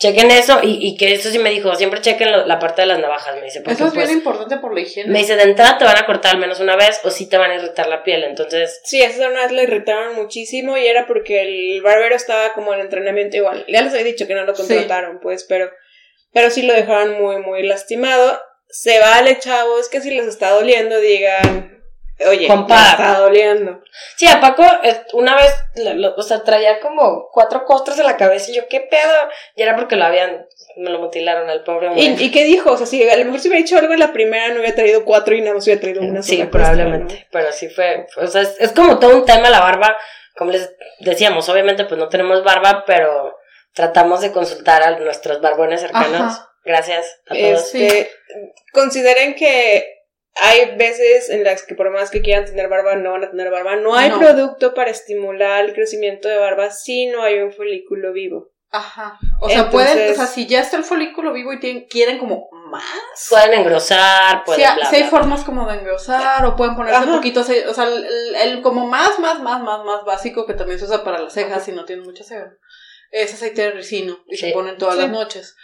[0.00, 0.58] chequen eso.
[0.62, 3.36] Y, y que eso sí me dijo, siempre chequen lo- la parte de las navajas,
[3.36, 3.62] me dice.
[3.64, 5.12] Eso es bien importante por la higiene.
[5.12, 7.36] Me dice, de entrada te van a cortar al menos una vez o sí te
[7.38, 8.24] van a irritar la piel.
[8.24, 12.74] Entonces, Sí, esa una vez lo irritaron muchísimo y era porque el barbero estaba como
[12.74, 13.64] en entrenamiento igual.
[13.68, 14.62] Ya les había dicho que no lo Sí.
[14.62, 15.70] contrataron, pues, pero,
[16.32, 18.40] pero sí lo dejaron muy, muy lastimado.
[18.68, 21.79] Se vale, chavos, que si les está doliendo, digan,
[22.28, 22.74] oye, Compa.
[22.74, 23.80] me está doliendo.
[24.16, 24.64] sí, a Paco
[25.14, 28.62] una vez, lo- lo- o sea, traía como cuatro costras en la cabeza y yo,
[28.68, 29.12] ¿qué pedo?
[29.56, 32.02] Y era porque lo habían, me lo mutilaron al pobre hombre.
[32.02, 32.72] ¿Y, ¿Y qué dijo?
[32.72, 34.74] O sea, si a lo mejor si hubiera dicho algo en la primera, no hubiera
[34.74, 37.26] traído cuatro y nada más hubiera traído una Sí, sola costra, probablemente.
[37.30, 39.96] Pero sí fue, o sea, es, es como todo un tema la barba.
[40.36, 43.36] Como les decíamos, obviamente pues no tenemos barba, pero
[43.74, 46.20] tratamos de consultar a nuestros barbones cercanos.
[46.20, 46.46] Ajá.
[46.64, 47.74] Gracias a todos.
[47.74, 48.10] Este,
[48.72, 49.99] consideren que
[50.42, 53.50] hay veces en las que por más que quieran tener barba, no van a tener
[53.50, 53.76] barba.
[53.76, 54.18] No hay No.
[54.18, 58.50] producto para estimular el crecimiento de barba si no hay un folículo vivo.
[58.72, 59.18] Ajá.
[59.40, 62.18] O sea, Entonces- pueden, o sea, si ya está el folículo vivo y tienen, quieren
[62.18, 62.84] como más.
[63.28, 66.98] Pueden engrosar, pueden ha- bla, sí hay bla, formas como de engrosar o pueden ponerse
[67.00, 67.06] Ajá.
[67.10, 70.46] un poquito, ace- o sea, el, el- el como más, más, más, más, más básico
[70.46, 72.52] que también se usa para las cejas si no tienen mucha ceja.
[73.10, 74.46] Es aceite de ricino y Sí.
[74.46, 75.00] se ponen todas Sí.
[75.02, 75.56] las noches.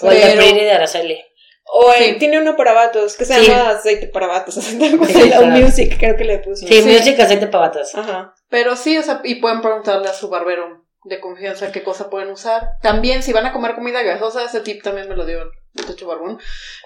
[0.00, 1.24] O el de Pero- Pretty de Araceli.
[1.64, 2.18] O el- Sí.
[2.18, 3.46] tiene uno para vatos, que se Sí.
[3.50, 4.58] llama aceite para vatos.
[4.58, 6.66] algo así, Sí, o music, creo que le puso.
[6.66, 6.88] Sí, Sí.
[6.88, 7.94] music aceite para batas.
[7.94, 8.34] Ajá.
[8.48, 12.30] Pero sí, o sea, y pueden preguntarle a su barbero de confianza qué cosa pueden
[12.30, 12.68] usar.
[12.82, 16.06] También, si van a comer comida grasosa, ese tip también me lo dio el muchacho
[16.06, 16.38] barbón.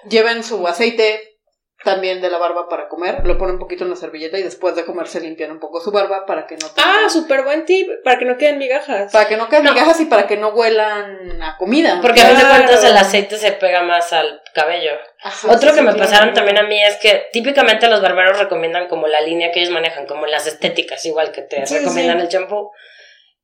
[0.09, 1.36] Lleven su aceite
[1.83, 4.75] también de la barba para comer, lo ponen un poquito en la servilleta y después
[4.75, 7.65] de comer se limpian un poco su barba para que no tengan- Ah, súper buen
[7.65, 9.11] tip, para que no queden migajas.
[9.11, 9.73] para que no queden No.
[9.73, 11.99] migajas y para que no huelan a comida.
[12.01, 14.91] Porque a fin de cuentas el aceite se pega más al cabello.
[15.21, 15.51] Ajá.
[15.51, 19.07] Otro sí, que me pasaron también a mí es que típicamente los barberos recomiendan como
[19.07, 22.23] la línea que ellos manejan, como las estéticas, igual que te Sí, recomiendan sí.
[22.23, 22.71] el champú.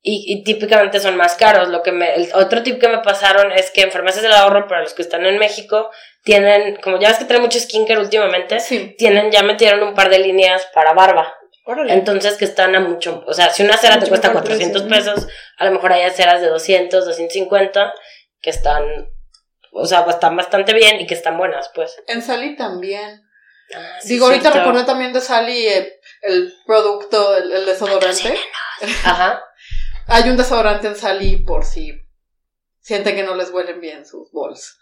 [0.06, 1.68] Y, y típicamente son más caros.
[1.70, 4.68] Lo que me, el otro tip que me pasaron es que en farmacias del ahorro,
[4.68, 5.90] para los que están en México,
[6.22, 8.94] tienen, como ya ves que traen mucho skincare últimamente, Sí.
[8.98, 11.34] tienen, ya metieron un par de líneas para barba.
[11.64, 11.94] Órale.
[11.94, 15.14] Entonces que están a mucho, o sea, si una cera te cuesta mejor 400 precio,
[15.14, 17.94] pesos, a lo mejor hay ceras de 200, 250
[18.42, 18.84] que están,
[19.72, 21.96] o sea, están bastante bien y que están buenas, pues.
[22.08, 23.22] En Sally también.
[23.74, 28.36] Ah, sí, Digo, ahorita recordé también de Sally eh, el producto, el, el desodorante.
[29.06, 29.42] Ajá.
[30.06, 31.92] Hay un desodorante en Sally por si
[32.80, 34.78] sienten que no les huelen bien sus bols.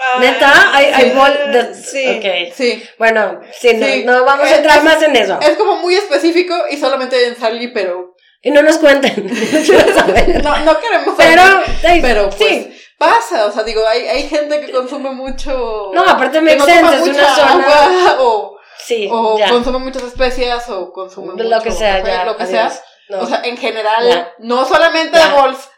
[0.00, 0.74] Ah, ¿Neta?
[0.76, 1.16] ¿Hay, hay sí.
[1.16, 1.74] bol de...
[1.74, 2.16] Sí.
[2.16, 2.54] Ok.
[2.54, 2.82] Sí.
[2.98, 4.04] Bueno, sí, no, Sí.
[4.04, 5.38] no vamos a entrar es- más en eso.
[5.40, 9.26] Es como muy específico y solamente en Sally, pero Y no nos cuenten.
[10.42, 12.00] No no, queremos Pero, saber.
[12.02, 12.76] pero pues sí.
[12.98, 15.90] pasa, o sea, digo, hay, hay gente que consume mucho.
[15.94, 17.52] No, aparte me no sense, toma es una zona...
[17.52, 19.48] agua, o, Sí, o ya.
[19.50, 22.24] consume muchas especias o consume Lo mucho que sea, ya.
[22.24, 22.72] lo que adiós.
[22.72, 22.82] sea.
[23.08, 23.20] No.
[23.20, 25.68] O sea, en general, no solamente de bols,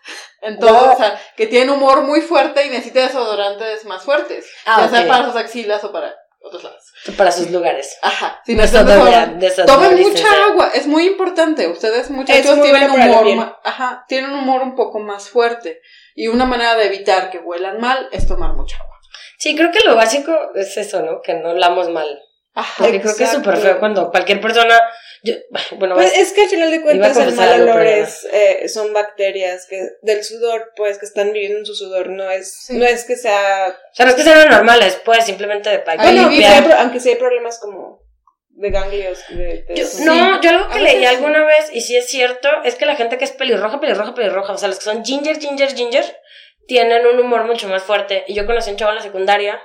[0.43, 0.93] en todo, No.
[0.93, 4.47] o sea, que tiene humor muy fuerte y necesita desodorantes más fuertes.
[4.67, 6.85] Ah, ya sea para sus axilas o para otros lados.
[7.17, 7.99] Para sus lugares.
[8.03, 8.41] Ajá.
[8.45, 10.45] Si Tomen mucha licencia.
[10.47, 11.67] agua, es muy importante.
[11.69, 15.81] Ustedes muchachos tienen bueno humor, ajá, tienen un humor un poco más fuerte.
[16.15, 18.99] Y una manera de evitar que huelan mal es tomar mucha agua.
[19.39, 21.21] Sí, creo que lo básico es eso, ¿no?
[21.23, 22.23] Que no hablamos mal.
[22.55, 22.85] Ajá.
[22.85, 24.79] Porque creo que es súper feo cuando cualquier persona.
[25.25, 25.35] Yo,
[25.79, 29.67] bueno, Pues es que al final de cuentas el mal olor es, eh, son bacterias
[29.67, 32.77] que del sudor, pues que están viviendo en su sudor, no es, Sí.
[32.77, 36.19] no es que sea o sea, no es que sean normales, pues simplemente que Ahí
[36.19, 38.03] bueno, aunque sí hay problemas como
[38.57, 41.05] de ganglios de, de Yo- no, yo algo que leí sí.
[41.07, 44.53] alguna vez, y sí es cierto, es que la gente que es pelirroja, pelirroja, pelirroja,
[44.53, 46.05] o sea, los que son ginger, ginger, ginger,
[46.67, 48.25] tienen un humor mucho más fuerte.
[48.29, 49.61] Y yo conocí a un chavo en la secundaria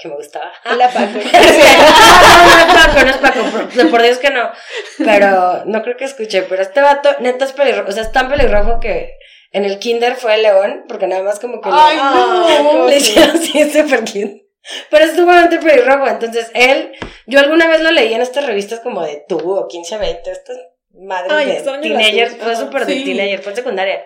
[0.00, 0.52] que me gustaba.
[0.76, 1.12] La Paco.
[1.14, 4.50] no, no, Paco, no es Paco, por, de por Dios que no.
[4.98, 8.28] Pero no creo que escuché, pero este vato neta es pelirrojo, o sea, es tan
[8.28, 9.14] pelirrojo que
[9.52, 12.88] en el kinder fue león, porque nada más como que le- Ay, Ay, no.
[12.88, 14.42] le hicieron así super cute.
[14.90, 16.92] Pero es sumamente pelirrojo, entonces él,
[17.26, 20.58] yo alguna vez lo leí en estas revistas como de tú o 15, 20, estas
[20.92, 23.04] madres Ay, de teenagers, fue súper de sí.
[23.04, 24.04] teenager, fue secundaria.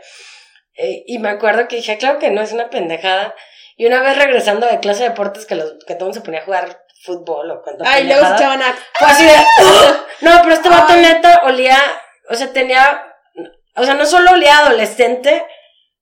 [0.74, 3.34] Eh, y me acuerdo que dije, claro que no, es una pendejada.
[3.80, 6.20] Y una vez regresando de clase de deportes que, los, que todo el mundo se
[6.20, 8.74] ponía a jugar fútbol o cuando Ay, luego se echaban a...
[8.92, 9.32] fue así de.
[10.20, 11.78] No, pero este vato neta olía.
[12.28, 13.02] O sea, tenía.
[13.76, 15.46] O sea, no solo olía adolescente,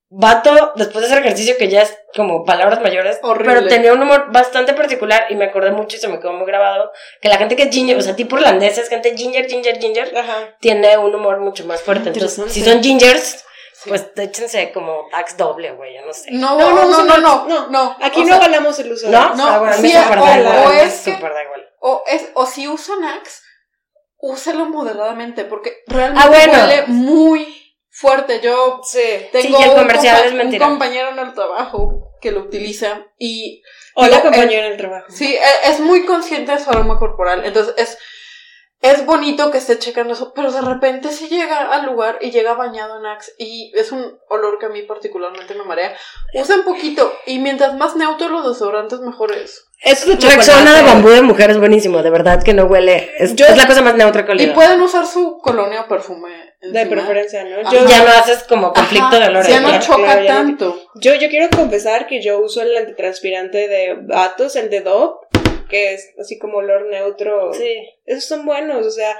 [0.09, 3.53] vato, después de hacer ejercicio, que ya es como palabras mayores, Horrible.
[3.53, 6.47] pero tenía un humor bastante particular y me acordé mucho y se me quedó muy
[6.47, 6.91] grabado.
[7.21, 10.57] Que la gente que es ginger, o sea, tipo irlandeses, gente ginger, ginger, ginger, Ajá.
[10.59, 12.09] tiene un humor mucho más fuerte.
[12.09, 13.45] Entonces, si son gingers,
[13.81, 13.89] Sí.
[13.89, 16.31] pues échense como tax doble, güey, yo no sé.
[16.31, 17.67] No, No, no, no, no, no, no, no.
[17.69, 19.35] no, Aquí O no sea, avalamos el uso de ¿No?
[19.35, 21.65] No, Ah, bueno, sí, o- igual, o es que- súper da igual.
[21.79, 23.41] O, es, o si usan Axe,
[24.17, 26.53] úselo moderadamente, porque realmente Ah, bueno.
[26.65, 27.55] huele muy
[27.89, 28.41] fuerte.
[28.41, 28.99] Yo Sí.
[29.31, 30.65] tengo Sí, y el un comercial compa- es mentira.
[30.65, 33.61] un compañero en el trabajo que lo utiliza y
[33.95, 35.05] Hola, compañero en el trabajo.
[35.09, 37.45] sí, e- es muy consciente de su aroma corporal.
[37.45, 37.97] Entonces es,
[38.81, 42.53] es bonito que esté checando eso, pero de repente si llega al lugar y llega
[42.53, 45.93] bañado en Axe y es un olor que a mí particularmente me marea.
[46.33, 49.65] Usa un poquito y mientras más neutro los desodorantes mejor es.
[49.81, 53.11] Eso es de Rexona de bambú de mujer es buenísimo, de verdad que no huele.
[53.17, 55.87] Es, Yo- es la cosa más neutra que he Y pueden usar su colonia o
[55.87, 56.49] perfume.
[56.61, 57.61] De preferencia, ¿no?
[57.61, 57.71] Ajá.
[57.71, 59.47] Yo, ya no haces como conflicto Ajá, de olores.
[59.47, 60.81] Ya no choca Claro, ya no- tanto.
[60.95, 65.13] yo, yo quiero confesar que yo uso el antitranspirante de vatos, el de Dove,
[65.69, 67.53] que es así como olor neutro.
[67.53, 67.77] Sí.
[68.05, 69.15] Esos son buenos, o sea,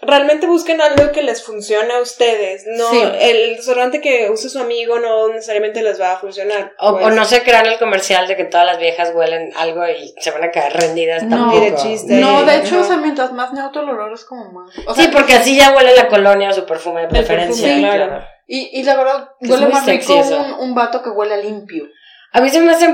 [0.00, 2.64] realmente busquen algo que les funcione a ustedes.
[2.68, 3.02] No, Sí.
[3.20, 6.72] el desodorante que use su amigo no necesariamente les va a funcionar.
[6.78, 9.82] O, Pues, o no se crean el comercial de que todas las viejas huelen algo
[9.88, 11.36] y se van a caer rendidas No.
[11.36, 11.60] tampoco.
[11.64, 12.14] De chiste.
[12.14, 14.72] No, de hecho, o sea, mientras más neutro el olor es como más.
[14.86, 17.66] O Sí, porque así ya huele la colonia o su perfume de preferencia.
[17.66, 18.06] perfume, claro.
[18.06, 18.24] claro.
[18.46, 21.86] Y, y la verdad, huele más sexy rico un, un vato que huele a limpio.
[22.32, 22.86] A mí se me hace.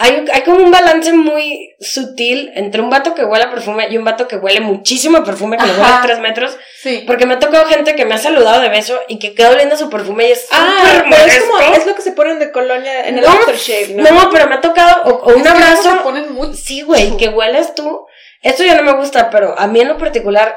[0.00, 3.98] Hay, hay como un balance muy sutil entre un vato que huele a perfume y
[3.98, 6.56] un vato que huele muchísimo a perfume, que le huele a tres metros.
[6.80, 7.02] Sí.
[7.04, 9.76] Porque me ha tocado gente que me ha saludado de beso y que queda oliendo
[9.76, 13.08] su perfume y es Ah, pero es como, es lo que se ponen de colonia
[13.08, 14.08] en el No, aftershave, ¿no?
[14.08, 15.82] No, pero me ha tocado, o, o un abrazo.
[15.82, 18.06] luego se ponen muy- Sí, güey, que hueles tú.
[18.42, 20.56] Esto ya no me gusta, pero a mí en lo particular,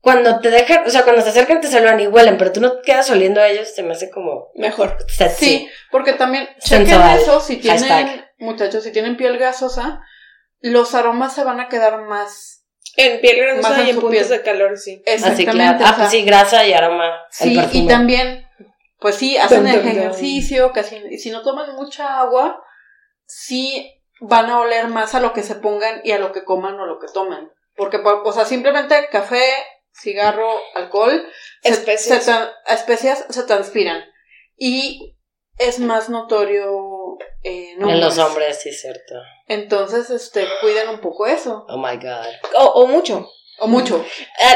[0.00, 2.80] cuando te dejan, o sea, cuando se acercan te saludan y huelen, pero tú no
[2.82, 4.96] quedas oliendo a ellos, se me hace como Mejor.
[5.06, 5.44] sexy.
[5.44, 7.18] Sí, porque también chequen Sensual.
[7.20, 8.29] eso, si tienen, Hashtag.
[8.40, 10.00] Muchachos, si tienen piel gasosa,
[10.60, 14.10] los aromas se van a quedar más En piel Más grasosa en y en puntos
[14.26, 14.28] piel.
[14.28, 15.02] de calor, sí.
[15.06, 15.52] Así, exactamente.
[15.52, 15.78] claro.
[15.78, 17.06] o Ah, sea, pues sí, grasa y aroma.
[17.40, 18.46] el sí, y también,
[18.98, 19.74] pues sí, hacen dum.
[19.74, 22.62] ejercicio, casi, y si no toman mucha agua,
[23.26, 26.78] sí van a oler más a lo que se pongan y a lo que coman
[26.78, 27.50] o lo que tomen.
[27.76, 29.42] Porque, po- o sea, simplemente café,
[29.92, 31.26] cigarro, alcohol,
[31.62, 32.24] se- Especias.
[32.24, 34.02] se tran- especias se transpiran.
[34.56, 35.16] Y
[35.56, 36.89] es más notorio
[37.42, 38.60] eh, en En los hombres.
[38.60, 39.14] sí, cierto.
[39.48, 41.66] Entonces, este, cuiden un poco eso.
[41.68, 42.26] Oh my god.
[42.54, 43.30] O, o mucho.
[43.58, 44.04] O mucho.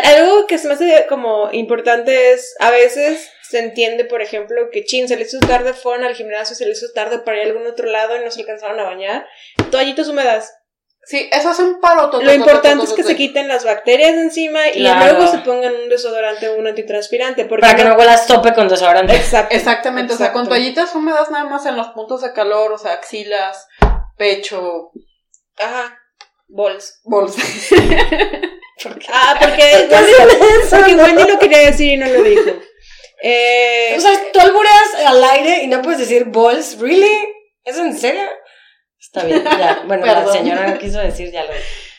[0.05, 4.85] Algo que se me hace como importante es, a veces se entiende, por ejemplo, que
[4.85, 7.47] chin, se les hizo tarde, fueron al gimnasio, se les hizo tarde para ir a
[7.51, 9.27] algún otro lado y no se alcanzaron a bañar.
[9.71, 10.55] Toallitas húmedas.
[11.07, 12.11] Sí, eso hace un paro.
[12.21, 16.49] Lo importante es que se quiten las bacterias encima y luego se pongan un desodorante
[16.49, 17.45] o un antitranspirante.
[17.45, 19.15] Porque Para que no huelas tope con desodorante.
[19.15, 19.55] Exacto.
[19.55, 22.93] Exactamente, o sea, con toallitas húmedas nada más en los puntos de calor, o sea,
[22.93, 23.67] axilas,
[24.17, 24.93] pecho,
[25.59, 25.99] Ajá.
[26.49, 27.01] Bols.
[27.05, 27.41] bolsa.
[29.11, 30.13] Ah, porque Wendy,
[30.69, 32.51] porque Wendy lo quería decir y no lo dijo.
[33.27, 37.27] Eh, O sea, tú albureas al aire y no puedes decir balls, ¿really?
[37.65, 38.29] ¿Es en serio?
[39.05, 39.83] Está bien, ya.
[39.87, 41.51] Bueno, la señora no quiso decir, ya lo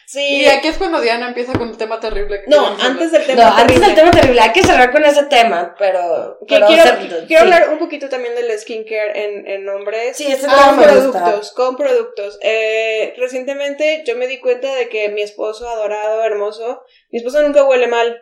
[0.08, 0.22] Sí.
[0.24, 2.42] Y aquí es cuando Diana empieza con el tema terrible.
[2.44, 3.86] que No, antes del No, tema antes terrible.
[3.88, 6.38] del tema terrible, hay que cerrar con ese tema, pero...
[6.48, 7.36] Que pero quiero, ser- quiero sí.
[7.36, 10.16] hablar un poquito también del skincare en, en hombres.
[10.16, 11.24] Sí, ese con tema me gusta.
[11.24, 12.38] productos, con productos.
[12.44, 17.64] Eh, recientemente yo me di cuenta de que mi esposo adorado, hermoso, mi esposo nunca
[17.64, 18.22] huele mal.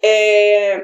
[0.00, 0.82] Eh,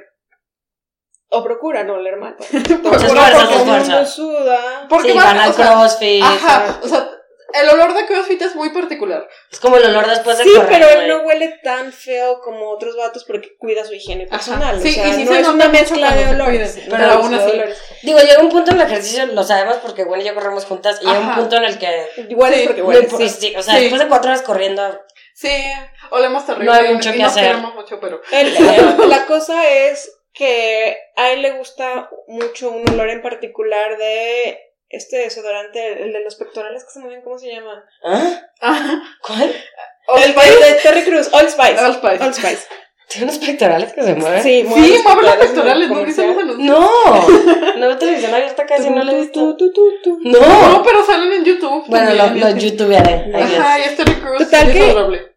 [1.31, 2.37] o procura no oler mal.
[2.53, 4.15] Muchas fuerzas, porque muchas Todo el mundo fuerzas.
[4.15, 4.87] suda.
[4.89, 6.23] Porque Sí, van, van al o sea, crossfit.
[6.25, 7.11] Ajá, o sea,
[7.53, 9.29] el olor de CrossFit es muy particular.
[9.51, 12.71] Es como el olor después de Sí, correr, pero él no huele tan feo como
[12.71, 14.37] otros vatos porque cuida su higiene Ajá.
[14.37, 14.81] personal.
[14.81, 16.79] Sí, o sea, y sí no se es nota una mezcla de olores.
[16.85, 17.51] pero pero aún así.
[17.51, 17.83] olores.
[18.03, 21.01] Digo, llega un punto en el ejercicio, lo sabemos porque Gwen y yo corremos juntas,
[21.03, 21.41] y llega un Ajá.
[21.41, 22.07] punto en el que...
[22.29, 23.29] Igual Sí, es porque huele, sí.
[23.29, 23.81] sí, o sea, Sí.
[23.81, 25.01] después de cuatro horas corriendo,
[25.35, 25.49] Sí,
[26.11, 26.67] olemos terrible.
[26.67, 27.57] No hay mucho y que nos hacer.
[27.57, 28.21] mucho, pero...
[28.31, 33.99] El- el- la cosa es que a él le gusta mucho un olor en particular
[33.99, 37.85] de este desodorante, el de los pectorales que se mueven, ¿cómo se llama?
[38.03, 39.03] ¿ah?
[39.21, 39.55] ¿Cuál?
[40.17, 40.65] El Spice.
[40.65, 41.79] de Terry Cruz, Old Spice.
[41.85, 42.33] Old Spice.
[42.33, 42.67] Spice.
[43.09, 44.43] ¿Tiene unos pectorales que se mueven?
[44.43, 44.67] Sí, Sí,
[45.05, 46.59] mueve los en el pectorales, ¿no viste los anuncios?
[46.59, 49.57] No, no televisión abierta casi, no lo he visto.
[50.23, 50.83] No, No.
[50.83, 51.85] pero salen en YouTube.
[51.89, 53.27] Bueno, lo, lo youtubearé.
[53.29, 53.59] I guess.
[53.59, 54.39] Ajá, y es Terry Crews.
[54.39, 55.30] Total que-.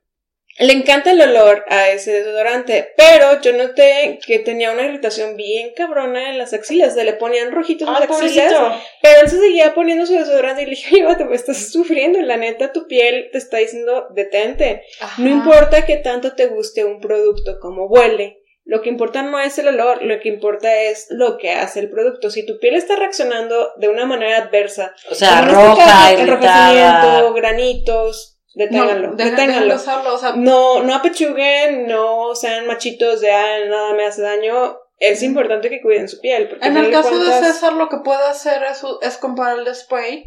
[0.59, 5.71] Le encanta el olor a ese desodorante, pero yo noté que tenía una irritación bien
[5.75, 8.81] cabrona en las axilas, se le ponían rojitos Ay, las axilas, pobrecito.
[9.01, 12.71] pero él se seguía poniendo su desodorante y le dije, me estás sufriendo, la neta,
[12.71, 14.83] tu piel te está diciendo, detente.
[15.17, 18.39] No importa que tanto te guste un producto como huele.
[18.65, 21.89] Lo que importa no es el olor, lo que importa es lo que hace el
[21.89, 22.29] producto.
[22.29, 26.71] Si tu piel está reaccionando de una manera adversa, O sea, este roja, caso, irritada.
[26.71, 29.61] enrojecimiento, granitos, deténganlo, No, deja- deténganlo.
[29.65, 34.05] deja de usarlo, o sea, No, no apechuguen, no sean machitos de ah, nada me
[34.05, 34.77] hace daño.
[34.99, 36.47] Es importante que cuiden su piel.
[36.49, 40.25] Porque en el caso de César, lo que puede hacer es, es comprar el spray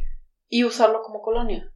[0.49, 1.73] y usarlo como colonia.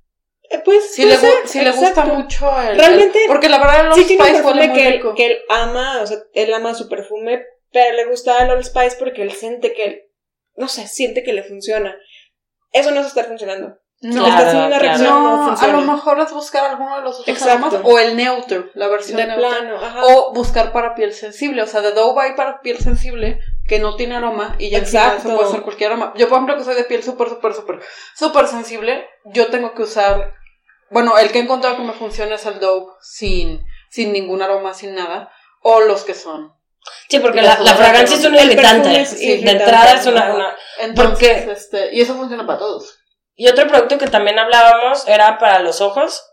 [0.50, 2.76] Eh, Pues, Si, le, puede gu- ser, si le gusta mucho el.
[2.76, 4.88] Realmente, el- porque la verdad, el Old Sí tiene un Spice huele perfume muy que
[4.88, 8.64] él, que él ama, o sea, él ama su perfume, pero le gusta el Old
[8.64, 10.10] Spice porque él siente que,
[10.56, 11.96] no sé, siente que le funciona.
[12.72, 13.78] Eso no se está funcionando.
[14.02, 14.98] No, una claro.
[14.98, 17.66] no, no, a lo mejor es buscar alguno de los otros Exacto.
[17.66, 19.48] aromas o el neutro, la versión de neutra.
[19.50, 20.00] plano, ajá.
[20.06, 23.96] O buscar para piel sensible, o sea, de Dove hay para piel sensible que no
[23.96, 25.28] tiene aroma y ya Exacto.
[25.28, 26.14] eso puede ser cualquier aroma.
[26.16, 27.80] Yo, por ejemplo, que soy de piel súper, súper, súper,
[28.16, 30.32] súper sensible, yo tengo que usar,
[30.90, 34.72] bueno, el que he encontrado que me funciona es el Dove sin, sin ningún aroma,
[34.72, 35.30] sin nada,
[35.62, 36.54] o los que son.
[37.10, 38.88] Sí, porque la, fragancia es un Sí, irritante.
[38.88, 42.96] De entrada es una, una- Entonces, Porque- este, y eso funciona para todos.
[43.34, 46.26] Y otro producto que también hablábamos era para los ojos.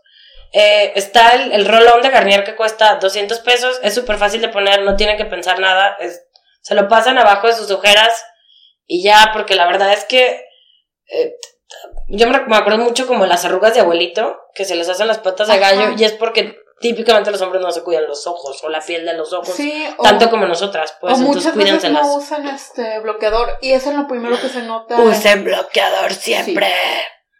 [0.52, 3.78] Eh, está el, el roll-on de Garnier que cuesta 200 pesos.
[3.82, 5.96] Es súper fácil de poner, no tienen que pensar nada.
[6.00, 6.22] Es,
[6.60, 8.24] se lo pasan abajo de sus ojeras
[8.86, 10.44] y ya, porque la verdad es que
[11.10, 11.34] eh,
[12.08, 15.18] yo me, me acuerdo mucho como las arrugas de abuelito, que se les hacen las
[15.18, 15.74] patas de Ajá.
[15.74, 19.04] gallo, y es porque típicamente los hombres no se cuidan los ojos o la piel
[19.04, 19.54] de los ojos.
[19.54, 23.72] Sí, o, Tanto como nosotras, pues o entonces muchas veces no usan este bloqueador y
[23.72, 25.00] eso es lo primero que se nota.
[25.00, 26.72] Usen bloqueador siempre.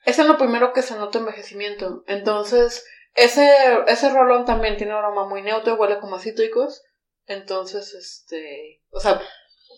[0.05, 2.03] Es en lo primero que se nota envejecimiento.
[2.07, 3.51] Entonces, ese,
[3.87, 6.83] ese rolón también tiene un aroma muy neutro, huele como a cítricos.
[7.27, 8.81] Entonces, este.
[8.91, 9.21] O sea,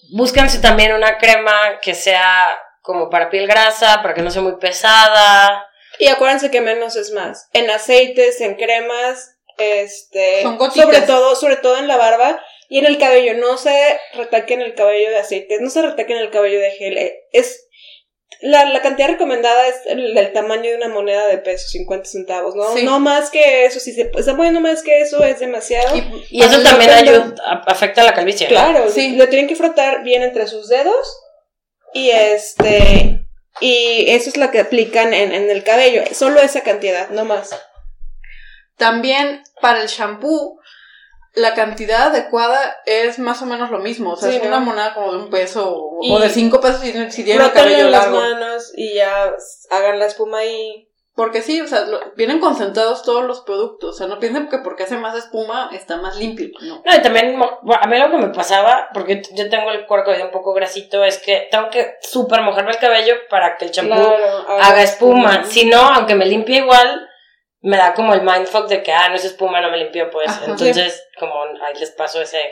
[0.08, 4.56] Búsquense también una crema que sea como para piel grasa, para que no sea muy
[4.56, 5.66] pesada.
[5.98, 7.48] Y acuérdense que menos es más.
[7.52, 9.29] En aceites, en cremas,
[9.60, 10.84] este, Son gotitas.
[10.86, 13.34] sobre todo, sobre todo en la barba y en el cabello.
[13.34, 16.98] No se retaquen el cabello de aceites, no se retaquen el cabello de gel.
[16.98, 17.66] Eh, Es
[18.42, 22.54] la, la cantidad recomendada es el, el tamaño de una moneda de peso, 50 centavos,
[22.54, 22.74] ¿no?
[22.74, 22.84] Sí.
[22.84, 23.80] No más que eso.
[23.80, 25.94] Si se está poniendo más que eso es demasiado.
[25.96, 27.34] y, Y eso también ayuda,
[27.66, 28.46] afecta a la calvicie.
[28.46, 28.50] ¿no?
[28.50, 29.16] Claro, Sí.
[29.16, 31.20] lo tienen que frotar bien entre sus dedos
[31.92, 33.18] y este
[33.60, 37.50] y eso es lo que aplican en, en el cabello, solo esa cantidad, no más.
[38.80, 40.58] También para el shampoo,
[41.34, 44.14] la cantidad adecuada es más o menos lo mismo.
[44.14, 44.48] O sea, Sí, es ¿no?
[44.48, 47.46] una moneda como de un peso o, Y- o de cinco pesos si, si tienen
[47.46, 48.20] el cabello en las largo.
[48.20, 49.32] manos y ya
[49.70, 50.88] hagan la espuma ahí.
[51.14, 53.94] Porque sí, o sea, lo- vienen concentrados todos los productos.
[53.94, 56.48] O sea, no piensen que porque hace más espuma está más limpio.
[56.62, 56.82] No.
[56.84, 60.26] No, y también, a mí lo que me pasaba, porque yo tengo el cuero cabelludo
[60.28, 63.94] un poco grasito, es que tengo que súper mojarme el cabello para que el champú
[63.94, 65.44] Claro, haga espuma.
[65.44, 67.06] Si no, aunque me limpie igual,
[67.60, 70.28] me da como el mindfuck de que, ah, no es espuma, no me limpió, pues.
[70.28, 70.44] Ajá.
[70.46, 72.42] Entonces, como ahí les paso ese,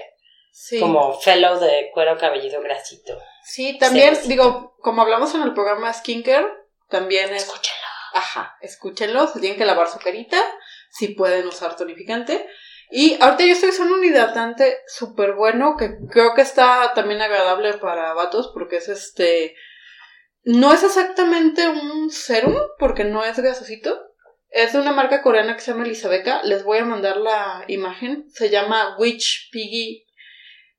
[0.51, 0.81] Sí.
[0.81, 3.17] como fellow de cuero cabelludo grasito.
[3.45, 6.47] Sí, también, digo, como hablamos en el programa Skincare,
[6.89, 7.45] también es.
[7.45, 7.79] Escúchalo.
[8.15, 10.39] Ajá, escúchenlo, se tienen que lavar su carita,
[10.91, 12.49] si pueden usar tonificante.
[12.91, 17.75] Y ahorita yo estoy usando un hidratante súper bueno que creo que está también agradable
[17.75, 19.55] para vatos porque es este.
[20.43, 24.08] No es exactamente un serum porque no es grasosito,
[24.51, 26.43] Es de una marca coreana que se llama Elisabeca.
[26.45, 28.27] Les voy a mandar la imagen.
[28.33, 30.07] Se llama Witch Piggy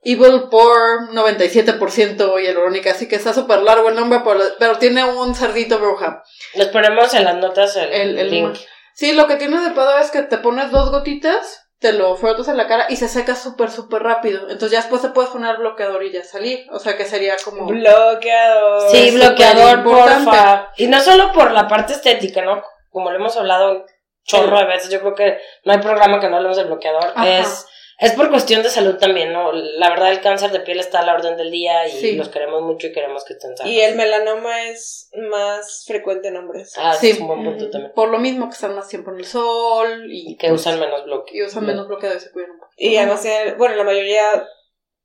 [0.01, 2.91] Evil Por 97% hialurónica.
[2.91, 6.24] Así que está súper largo el nombre, pero, pero tiene un cerdito bruja.
[6.55, 8.57] Les ponemos en las notas el, El, el link.
[8.93, 12.49] Sí, lo que tiene de pedo es que te pones dos gotitas, te lo frotas
[12.49, 14.41] en la cara y se seca súper, súper rápido.
[14.49, 16.67] Entonces ya después te puedes poner bloqueador y ya salir.
[16.72, 17.65] O sea que sería como...
[17.65, 18.91] Bloqueador.
[18.91, 20.72] Sí, bloqueador, porfa.
[20.76, 22.61] Y no solo por la parte estética, ¿no?
[22.89, 23.85] Como lo hemos hablado
[24.23, 27.03] chorro de veces, yo creo que no hay programa que no hablemos del bloqueador.
[27.15, 27.39] Ajá.
[27.39, 27.65] Es,
[27.99, 29.51] es por cuestión de salud también, ¿no?
[29.51, 32.15] La verdad, el cáncer de piel está a la orden del día y Sí.
[32.15, 33.71] los queremos mucho y queremos que estén sanos.
[33.73, 36.73] Y el melanoma es más frecuente en hombres.
[36.77, 37.09] Ah, Sí.
[37.11, 37.91] es un buen punto también.
[37.93, 41.03] Por lo mismo que están más tiempo en el sol Y y, que usan menos
[41.05, 41.31] bloque.
[41.35, 42.71] y usan menos bloqueador y se cuidan un poco.
[42.77, 44.23] Y además, tienen- bueno, la mayoría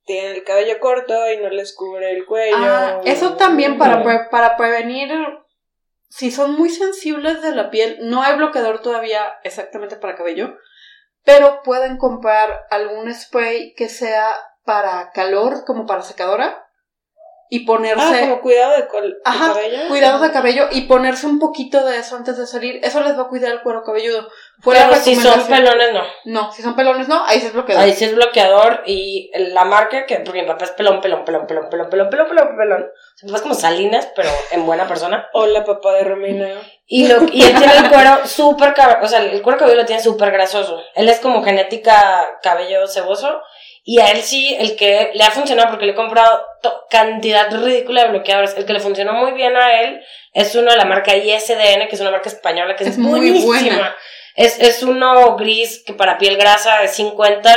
[0.05, 2.57] tienen el cabello corto y no les cubre el cuello.
[2.59, 5.11] Ah, eso también para, pre- para prevenir,
[6.17, 10.57] si son muy sensibles de la piel, no hay bloqueador todavía exactamente para cabello,
[11.25, 14.29] pero pueden comprar algún spray que sea
[14.62, 16.64] para calor, como para secadora,
[17.51, 18.03] y ponerse...
[18.03, 19.89] Ah, como cuidado de, col- de Ajá, cabello.
[19.89, 22.81] Cuidado de cabello y ponerse un poquito de eso antes de salir.
[22.83, 24.29] Eso les va a cuidar el cuero cabelludo.
[24.61, 26.03] Fue la Pero si son pelones, no.
[26.25, 27.25] No, si son pelones, no.
[27.27, 27.85] Ahí sí es bloqueador.
[27.85, 31.47] Ahí sí es bloqueador y la marca que, porque mi papá es pelón, pelón, pelón,
[31.47, 32.83] pelón, pelón, pelón, pelón, pelón, pelón.
[32.83, 35.29] O sea, mi papá es como Salinas, pero en buena persona.
[35.33, 36.49] Hola, papá de Romina.
[36.87, 40.03] Y, lo, y él tiene el cuero súper, o sea, el cuero cabelludo lo tiene
[40.03, 40.83] súper grasoso.
[40.95, 43.41] Él es como genética cabello ceboso.
[43.87, 46.43] Y a él sí, el que le ha funcionado, porque le he comprado
[46.89, 50.78] cantidad ridícula de bloqueadores, el que le funcionó muy bien a él es uno de
[50.78, 53.47] la marca ISDN, que es una marca española que es, Es muy buenísima.
[53.47, 53.97] buena.
[54.37, 57.55] Es, es uno gris que para piel grasa es 50.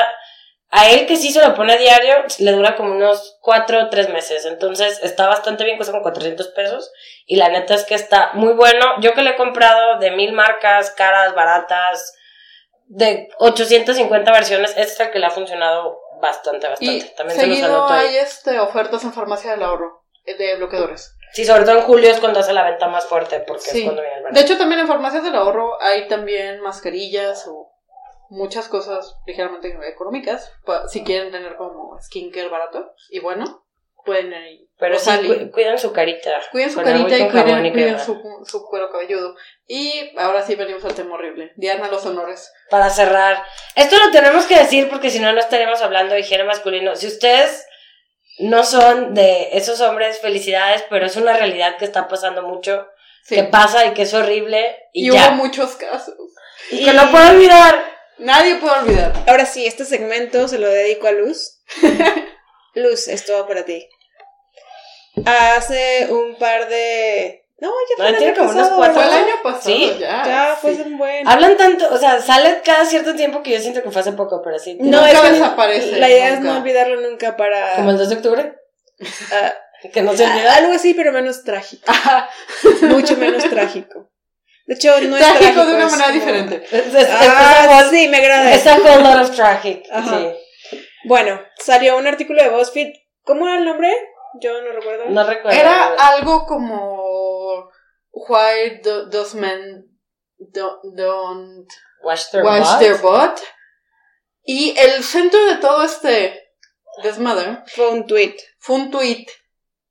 [0.70, 3.90] A él que sí se lo pone a diario, le dura como unos 4 o
[3.90, 4.46] 3 meses.
[4.46, 6.92] Entonces está bastante bien, cuesta como 400 pesos.
[7.26, 9.00] Y la neta es que está muy bueno.
[9.00, 12.14] Yo que le he comprado de mil marcas, caras, baratas,
[12.90, 16.94] de 850 versiones, este es el que le ha funcionado bastante, bastante.
[16.98, 18.08] Y También se los seguido anoto ahí.
[18.08, 21.16] hay este, ofertas en farmacia del ahorro eh, de bloqueadores.
[21.34, 23.80] Sí, sobre todo en julio es cuando hace la venta más fuerte, porque Sí.
[23.80, 24.40] es cuando viene el verano.
[24.40, 27.72] De hecho, también en farmacias del ahorro hay también mascarillas o
[28.30, 30.52] muchas cosas ligeramente económicas.
[30.90, 33.66] Si quieren tener como skincare barato y bueno,
[34.08, 34.68] pueden ir.
[34.80, 36.32] Pero sí, cu- cuiden su carita.
[36.52, 38.00] Cuiden su carita y y cuiden crema.
[38.00, 39.36] su, su cuero cabelludo.
[39.68, 41.52] Y ahora sí venimos al tema horrible.
[41.56, 42.52] Diana, los honores.
[42.70, 43.44] para cerrar.
[43.76, 46.96] Esto lo tenemos que decir porque si no, no estaríamos hablando de higiene masculino.
[46.96, 47.66] Si ustedes
[48.40, 52.88] no son de esos hombres, felicidades, pero es una realidad que está pasando mucho,
[53.24, 53.36] Sí.
[53.36, 55.28] que pasa y que es horrible y, Y, ya.
[55.30, 56.16] hubo muchos casos.
[56.72, 57.84] Y que no puedo olvidar.
[58.20, 59.14] Nadie puede olvidar.
[59.28, 61.60] Ahora sí, este segmento se lo dedico a Luz.
[62.76, 63.88] Luz, es todo para ti.
[65.26, 67.44] Hace un par de...
[67.60, 68.78] No, ya fue No, el año como unos pasado.
[68.78, 69.98] cuatro Fue el año pasado Sí.
[70.00, 70.24] ya.
[70.26, 70.82] Ya, fue sí.
[70.86, 71.28] un buen...
[71.28, 74.42] Hablan tanto, o sea, sale cada cierto tiempo que yo siento que fue hace poco,
[74.44, 74.78] pero sí.
[74.80, 77.76] No, Nunca es que desaparece, La idea es no olvidarlo nunca para...
[77.76, 78.56] Como el 2 de octubre,
[79.34, 79.54] ah,
[79.94, 80.56] que no se ah, olvida.
[80.56, 81.84] algo así, pero menos trágico.
[81.88, 82.30] Ajá.
[82.82, 84.12] Mucho menos trágico.
[84.68, 85.66] De hecho, no es Trágico trágico.
[85.66, 86.64] de una manera como- diferente.
[87.22, 88.54] Ah, es- sí, me agrada.
[88.54, 89.86] es a whole lot of tragic.
[89.90, 90.20] Ajá.
[90.20, 90.78] Sí.
[91.06, 92.92] Bueno, salió un artículo de BuzzFeed.
[93.24, 93.94] ¿Cómo era el nombre?
[94.42, 95.06] Yo no recuerdo.
[95.10, 95.60] No recuerdo.
[95.60, 97.70] Era algo como
[98.12, 99.86] Why do, those men
[100.38, 101.68] do- don't
[102.04, 102.80] Wash their wash butt.
[102.80, 103.40] their butt.
[104.44, 106.42] Y el centro de todo este
[107.04, 108.36] desmadre Fue un tweet.
[108.60, 109.26] fue un tweet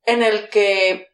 [0.05, 1.07] en el que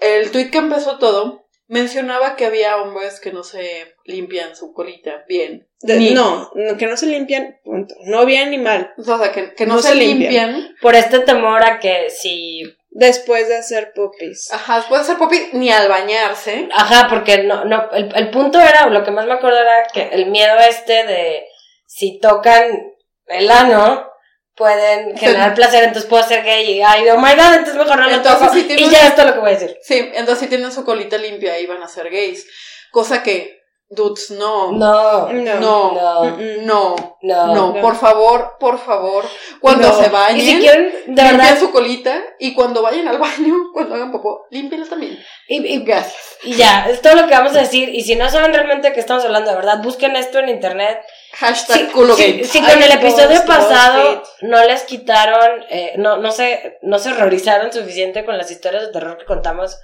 [0.00, 5.24] el tweet que empezó todo mencionaba que había hombres que no se limpian su colita
[5.28, 5.68] bien.
[5.80, 7.94] De- Ni- no, no, que no se limpian, punto.
[8.06, 8.94] No bien ni mal.
[8.96, 10.52] O sea, que, que no, No se, se limpian.
[10.54, 10.76] limpian.
[10.80, 12.62] Por este temor a que si
[12.98, 14.52] Después de hacer puppies.
[14.52, 16.68] Ajá, después de hacer popi, ni al bañarse.
[16.74, 20.08] Ajá, porque no, no, el, el punto era, lo que más me acuerdo era que
[20.12, 21.46] el miedo este de
[21.86, 22.94] si tocan
[23.26, 24.10] el ano,
[24.56, 28.10] pueden generar placer, entonces puedo ser gay y, ay, oh my god, entonces mejor no
[28.10, 28.52] lo toco.
[28.52, 29.78] si Y ya esto es lo que voy a decir.
[29.82, 32.46] Sí, entonces si tienen su colita limpia iban a ser gays.
[32.90, 33.57] Cosa que,
[33.90, 34.72] dudes, no.
[34.72, 35.54] No, No.
[35.60, 35.92] No.
[35.92, 36.36] no.
[36.62, 37.46] No, no.
[37.54, 37.80] no, No.
[37.80, 39.24] por favor, por favor,
[39.60, 39.94] cuando No.
[40.02, 43.54] se bañen, Y si quieren, de limpien verdad, su colita y cuando vayan al baño,
[43.72, 45.18] cuando hagan popó, límpienla también.
[45.48, 46.36] y, y- Gracias.
[46.44, 47.88] y ya, es todo lo que vamos a decir.
[47.88, 51.00] Y si no saben realmente de qué estamos hablando, de verdad, busquen esto en internet.
[51.38, 56.16] Hashtag Si, culo si- si Ay, con el episodio pasado no les quitaron, eh, no,
[56.18, 59.78] no se, no se horrorizaron suficiente con las historias de terror que contamos,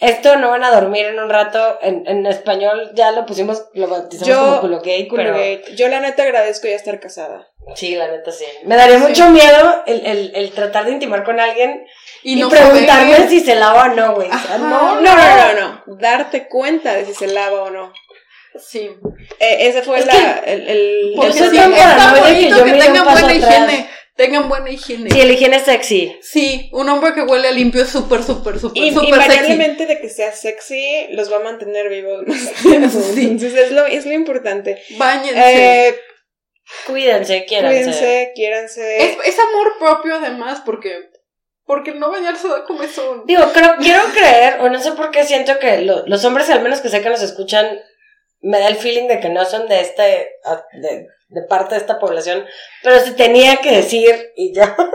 [0.00, 3.86] esto no van a dormir en un rato, en, en español ya lo pusimos, lo
[3.88, 5.62] bautizamos Yo- como culo gay, Culo pero gay.
[5.76, 7.48] Yo la neta agradezco ya estar casada.
[7.76, 8.44] sí, la neta sí.
[8.64, 9.04] Me daría Sí.
[9.04, 11.86] mucho miedo el, el, el tratar de intimar con alguien
[12.22, 14.28] y, no preguntarme saber- si se lava o no, güey.
[14.58, 15.96] No, No, no, no, no.
[15.98, 17.92] Darte cuenta de si se lava o no.
[18.58, 18.90] Sí.
[19.40, 23.04] Eh, ese fue Es la, el, el, Porque soy sí, está que yo que, tengan
[23.04, 23.88] buena higiene.
[24.16, 25.10] Tengan buena higiene.
[25.10, 26.16] Sí, el higiene sexy.
[26.22, 29.12] Sí, un hombre que huele a limpio es súper, súper, súper, Y súper sexy.
[29.22, 32.88] invariablemente de que sea sexy, los va a mantener vivos más tiempo.
[33.14, 33.22] Sí.
[33.26, 34.80] Entonces es lo, es lo importante.
[34.96, 35.88] Báñense.
[35.88, 35.94] Eh,
[36.86, 37.76] Cuídense, quiéranse.
[37.76, 38.96] cuídense, quiéranse.
[39.04, 41.10] es, es amor propio además porque
[41.66, 43.24] porque no bañarse da comezón.
[43.26, 46.62] Digo, creo, quiero creer, o no sé por qué siento que lo- los hombres, al
[46.62, 47.80] menos que sé que nos escuchan,
[48.40, 51.98] me da el feeling de que no son de este, de, de parte de esta
[51.98, 52.44] población,
[52.82, 54.76] pero se tenía que decir y ya.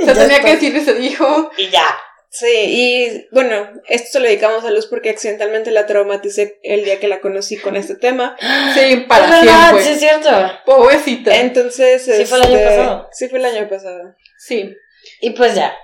[0.00, 1.50] Y Se ya tenía que decir y se dijo.
[1.56, 1.84] Y ya.
[2.30, 7.00] Sí, y bueno, esto se lo dedicamos a Luz porque accidentalmente la traumaticé el día
[7.00, 8.36] que la conocí con este tema.
[8.74, 9.82] Sí, para siempre.
[9.82, 10.30] sí es cierto.
[10.66, 11.36] Pobrecita.
[11.40, 13.08] Entonces, Sí, fue el año este, pasado.
[13.12, 14.14] Sí, fue el año pasado.
[14.38, 14.72] Sí.
[15.20, 15.74] Y pues ya.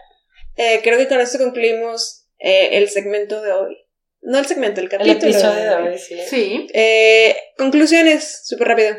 [0.56, 3.76] Eh, creo que con esto concluimos eh, el segmento de hoy.
[4.20, 5.32] No el segmento, el El capítulo.
[5.32, 6.18] episodio de hoy, sí.
[6.28, 6.66] Sí.
[6.72, 8.96] Eh, conclusiones, súper rápido.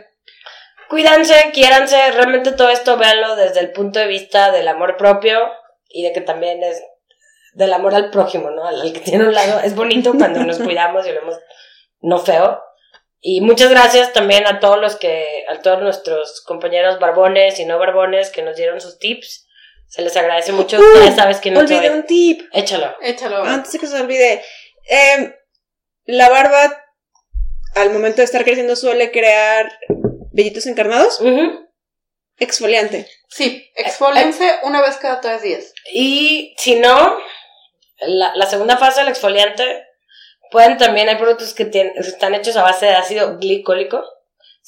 [0.96, 5.42] Cuídense, quiéranse, realmente todo esto véanlo desde el punto de vista del amor propio
[5.90, 6.82] y de que también es
[7.52, 8.66] del amor al prójimo, ¿no?
[8.66, 9.60] Al, al que tiene un lado.
[9.60, 11.38] Es bonito cuando nos cuidamos y lo vemos
[12.00, 12.62] no feo.
[13.20, 17.78] Y muchas gracias también a todos los que, a todos nuestros compañeros barbones y no
[17.78, 19.50] barbones que nos dieron sus tips.
[19.88, 20.80] Se les agradece mucho.
[20.80, 21.98] Uh, ya sabes quién no Olvidé soy.
[21.98, 22.42] un tip.
[22.54, 22.96] Échalo.
[23.02, 23.44] Échalo.
[23.44, 24.42] Antes de que se olvide.
[24.90, 25.36] Eh,
[26.06, 26.86] la barba,
[27.76, 29.70] al momento de estar creciendo, suele crear
[30.36, 31.22] vellitos encarnados.
[32.38, 33.08] Exfoliante.
[33.30, 35.74] Sí, exfoliense una vez cada tres días.
[35.94, 37.18] Y si no,
[38.02, 39.86] la, la segunda fase del exfoliante,
[40.52, 44.04] pueden también, hay productos que tienen, están hechos a base de ácido glicólico.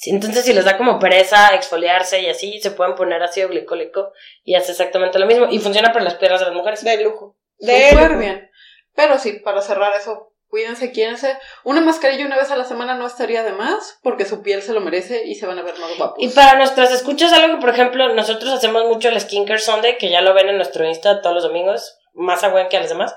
[0.06, 4.12] Entonces, si les da como pereza exfoliarse y así, se pueden poner ácido glicólico
[4.44, 5.48] y hace exactamente lo mismo.
[5.50, 6.84] Y funciona para las piernas de las mujeres.
[6.84, 7.36] De lujo.
[7.58, 8.20] De Súper lujo.
[8.20, 8.50] bien.
[8.94, 11.36] Pero sí, para cerrar eso, cuídense, quiérense.
[11.64, 14.72] Una mascarilla una vez a la semana no estaría de más, porque su piel se
[14.72, 16.16] lo merece y se van a ver más guapos.
[16.18, 20.10] Y para nuestras escuchas, algo que, por ejemplo, nosotros hacemos mucho el Skincare Sunday, que
[20.10, 22.88] ya lo ven en nuestro Insta todos los domingos, más a buen que a los
[22.88, 23.14] demás.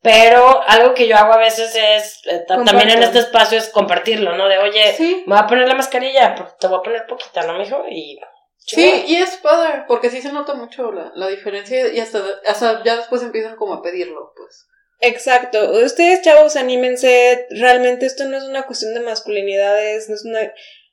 [0.00, 3.68] Pero algo que yo hago a veces es, eh, ta- también en este espacio, es
[3.68, 4.46] compartirlo, ¿no?
[4.48, 7.42] De, oye, Sí, me voy a poner la mascarilla, pero te voy a poner poquita,
[7.42, 7.82] ¿no, mijo?
[7.90, 8.20] Y.
[8.58, 12.84] sí, y es padre, porque sí se nota mucho la, la diferencia y hasta, hasta
[12.84, 14.68] ya después empiezan como a pedirlo, pues.
[15.00, 15.72] Exacto.
[15.84, 17.46] Ustedes, chavos, anímense.
[17.50, 20.52] Realmente esto no es una cuestión de masculinidades, no es una.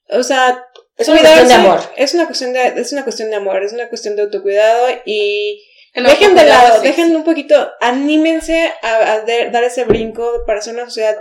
[0.10, 0.64] O sea,
[0.98, 1.80] Es una cuestión de amor.
[1.98, 5.64] Es una cuestión de, es una cuestión de amor, es una cuestión de autocuidado y
[6.10, 10.62] dejen de lado, sí, dejen un poquito, anímense a, a de- dar ese brinco para
[10.62, 11.16] ser una sociedad.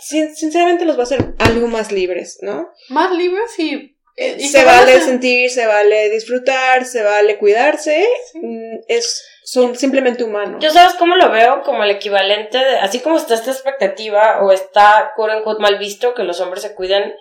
[0.00, 2.68] sin- sinceramente los va a hacer algo más libres, ¿no?
[2.90, 8.06] Más libres y, y se a vale hacer- sentir, se vale disfrutar, se vale cuidarse.
[8.32, 8.38] Sí.
[8.42, 10.62] Mm, Es, son simplemente humanos.
[10.62, 14.52] Yo sabes cómo lo veo como el equivalente de, así como está esta expectativa o
[14.52, 17.14] está quote unquote mal visto que los hombres se cuiden,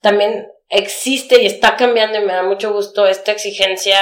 [0.00, 3.98] también existe y está cambiando y me da mucho gusto esta exigencia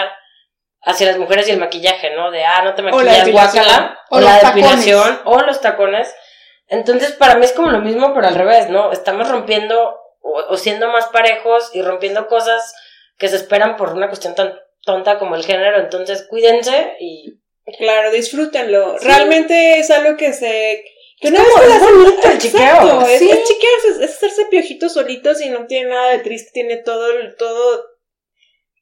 [0.82, 2.30] hacia las mujeres y el maquillaje, ¿no?
[2.30, 6.14] De, ah, no te maquillas, guácala, o, la depilación, o los tacones.
[6.68, 8.92] Entonces, para mí es como lo mismo, pero al revés, ¿no?
[8.92, 12.74] Estamos rompiendo o, o siendo más parejos y rompiendo cosas
[13.16, 14.54] que se esperan por una cuestión tan
[14.84, 15.78] tonta como el género.
[15.80, 17.34] Entonces, cuídense y
[17.76, 18.96] Claro, disfrútenlo.
[18.96, 20.82] Realmente es algo que se.
[21.20, 23.00] Que Es una como- vez es que bonito el chiqueo.
[23.02, 23.30] Es, Sí.
[23.30, 27.10] es chiquearse, es, es hacerse piojitos solitos y no tiene nada de triste, tiene todo,
[27.12, 27.84] el- todo.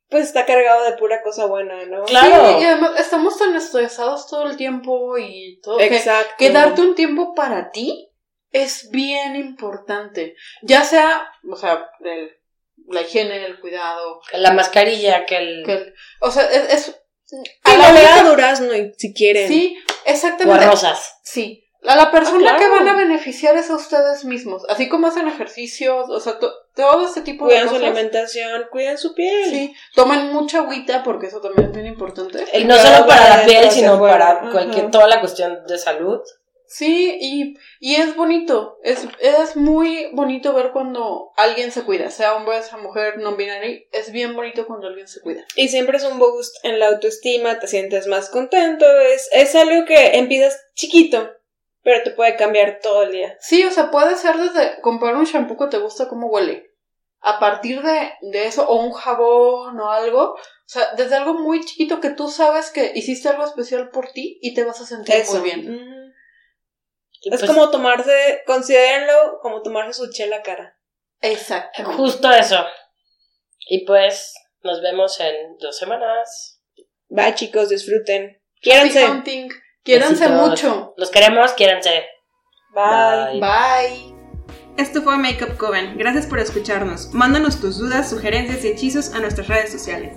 [0.08, 2.04] Pues está cargado de pura cosa buena, ¿no?
[2.04, 2.46] Claro.
[2.58, 5.78] Sí, y además estamos tan estresados todo el tiempo y todo.
[5.78, 6.34] que- Exacto.
[6.38, 8.08] Que darte un tiempo para ti
[8.52, 10.36] es bien importante.
[10.62, 12.30] Ya sea, o sea, el-
[12.88, 14.20] la higiene, el cuidado.
[14.32, 15.62] La mascarilla, que el...
[15.66, 16.72] Que el- o sea, es.
[16.72, 19.48] es Sí, a la moler a única- durazno si quieren.
[19.48, 20.64] Sí, o exactamente.
[20.64, 21.18] rosas.
[21.24, 21.64] Sí.
[21.84, 22.58] A la persona Ah, claro.
[22.58, 24.62] que van a beneficiar es a ustedes mismos.
[24.68, 27.88] Así como hacen ejercicios, o sea, to- todo ese tipo Cuidan de su cosas.
[27.90, 29.50] alimentación, cuidan su piel.
[29.50, 32.44] Sí, tomen mucha agüita porque eso también es bien importante.
[32.52, 36.20] Y no solo para la piel, sino para cualquier, toda la cuestión de salud.
[36.68, 42.34] Sí, y, y es bonito, es, es muy bonito ver cuando alguien se cuida, sea
[42.34, 45.44] hombre, sea mujer, no binary, es bien bonito cuando alguien se cuida.
[45.54, 49.84] Y siempre es un boost en la autoestima, te sientes más contento, es, es algo
[49.86, 51.30] que empiezas chiquito,
[51.82, 53.36] pero te puede cambiar todo el día.
[53.40, 56.72] Sí, o sea, puede ser desde comprar un shampoo que te gusta cómo huele,
[57.20, 61.64] a partir de, de eso, o un jabón o algo, o sea, desde algo muy
[61.64, 65.14] chiquito que tú sabes que hiciste algo especial por ti y te vas a sentir
[65.14, 65.38] Eso.
[65.38, 65.60] muy bien.
[65.60, 65.95] Y
[67.34, 70.78] Es pues, como tomarse, considérenlo como tomarse su chela cara.
[71.20, 71.96] Exactamente.
[71.96, 72.64] Justo eso.
[73.68, 76.62] Y pues, nos vemos en dos semanas.
[77.16, 78.40] Va chicos, disfruten.
[78.60, 79.22] Quiéranse.
[79.82, 80.48] Quiéranse Besitos.
[80.48, 80.94] mucho.
[80.96, 82.06] Los queremos, quiéranse.
[82.74, 83.40] Bye.
[83.40, 83.40] Bye.
[83.40, 84.16] Bye.
[84.76, 85.96] Esto fue Makeup Coven.
[85.96, 87.12] Gracias por escucharnos.
[87.12, 90.12] Mándanos tus dudas, sugerencias y hechizos a nuestras redes sociales.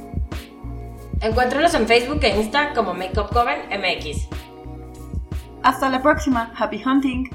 [1.21, 4.38] Encuéntranos en Facebook e Insta como Makeup Coven MX.
[5.63, 6.51] Hasta la próxima.
[6.57, 7.29] Happy hunting.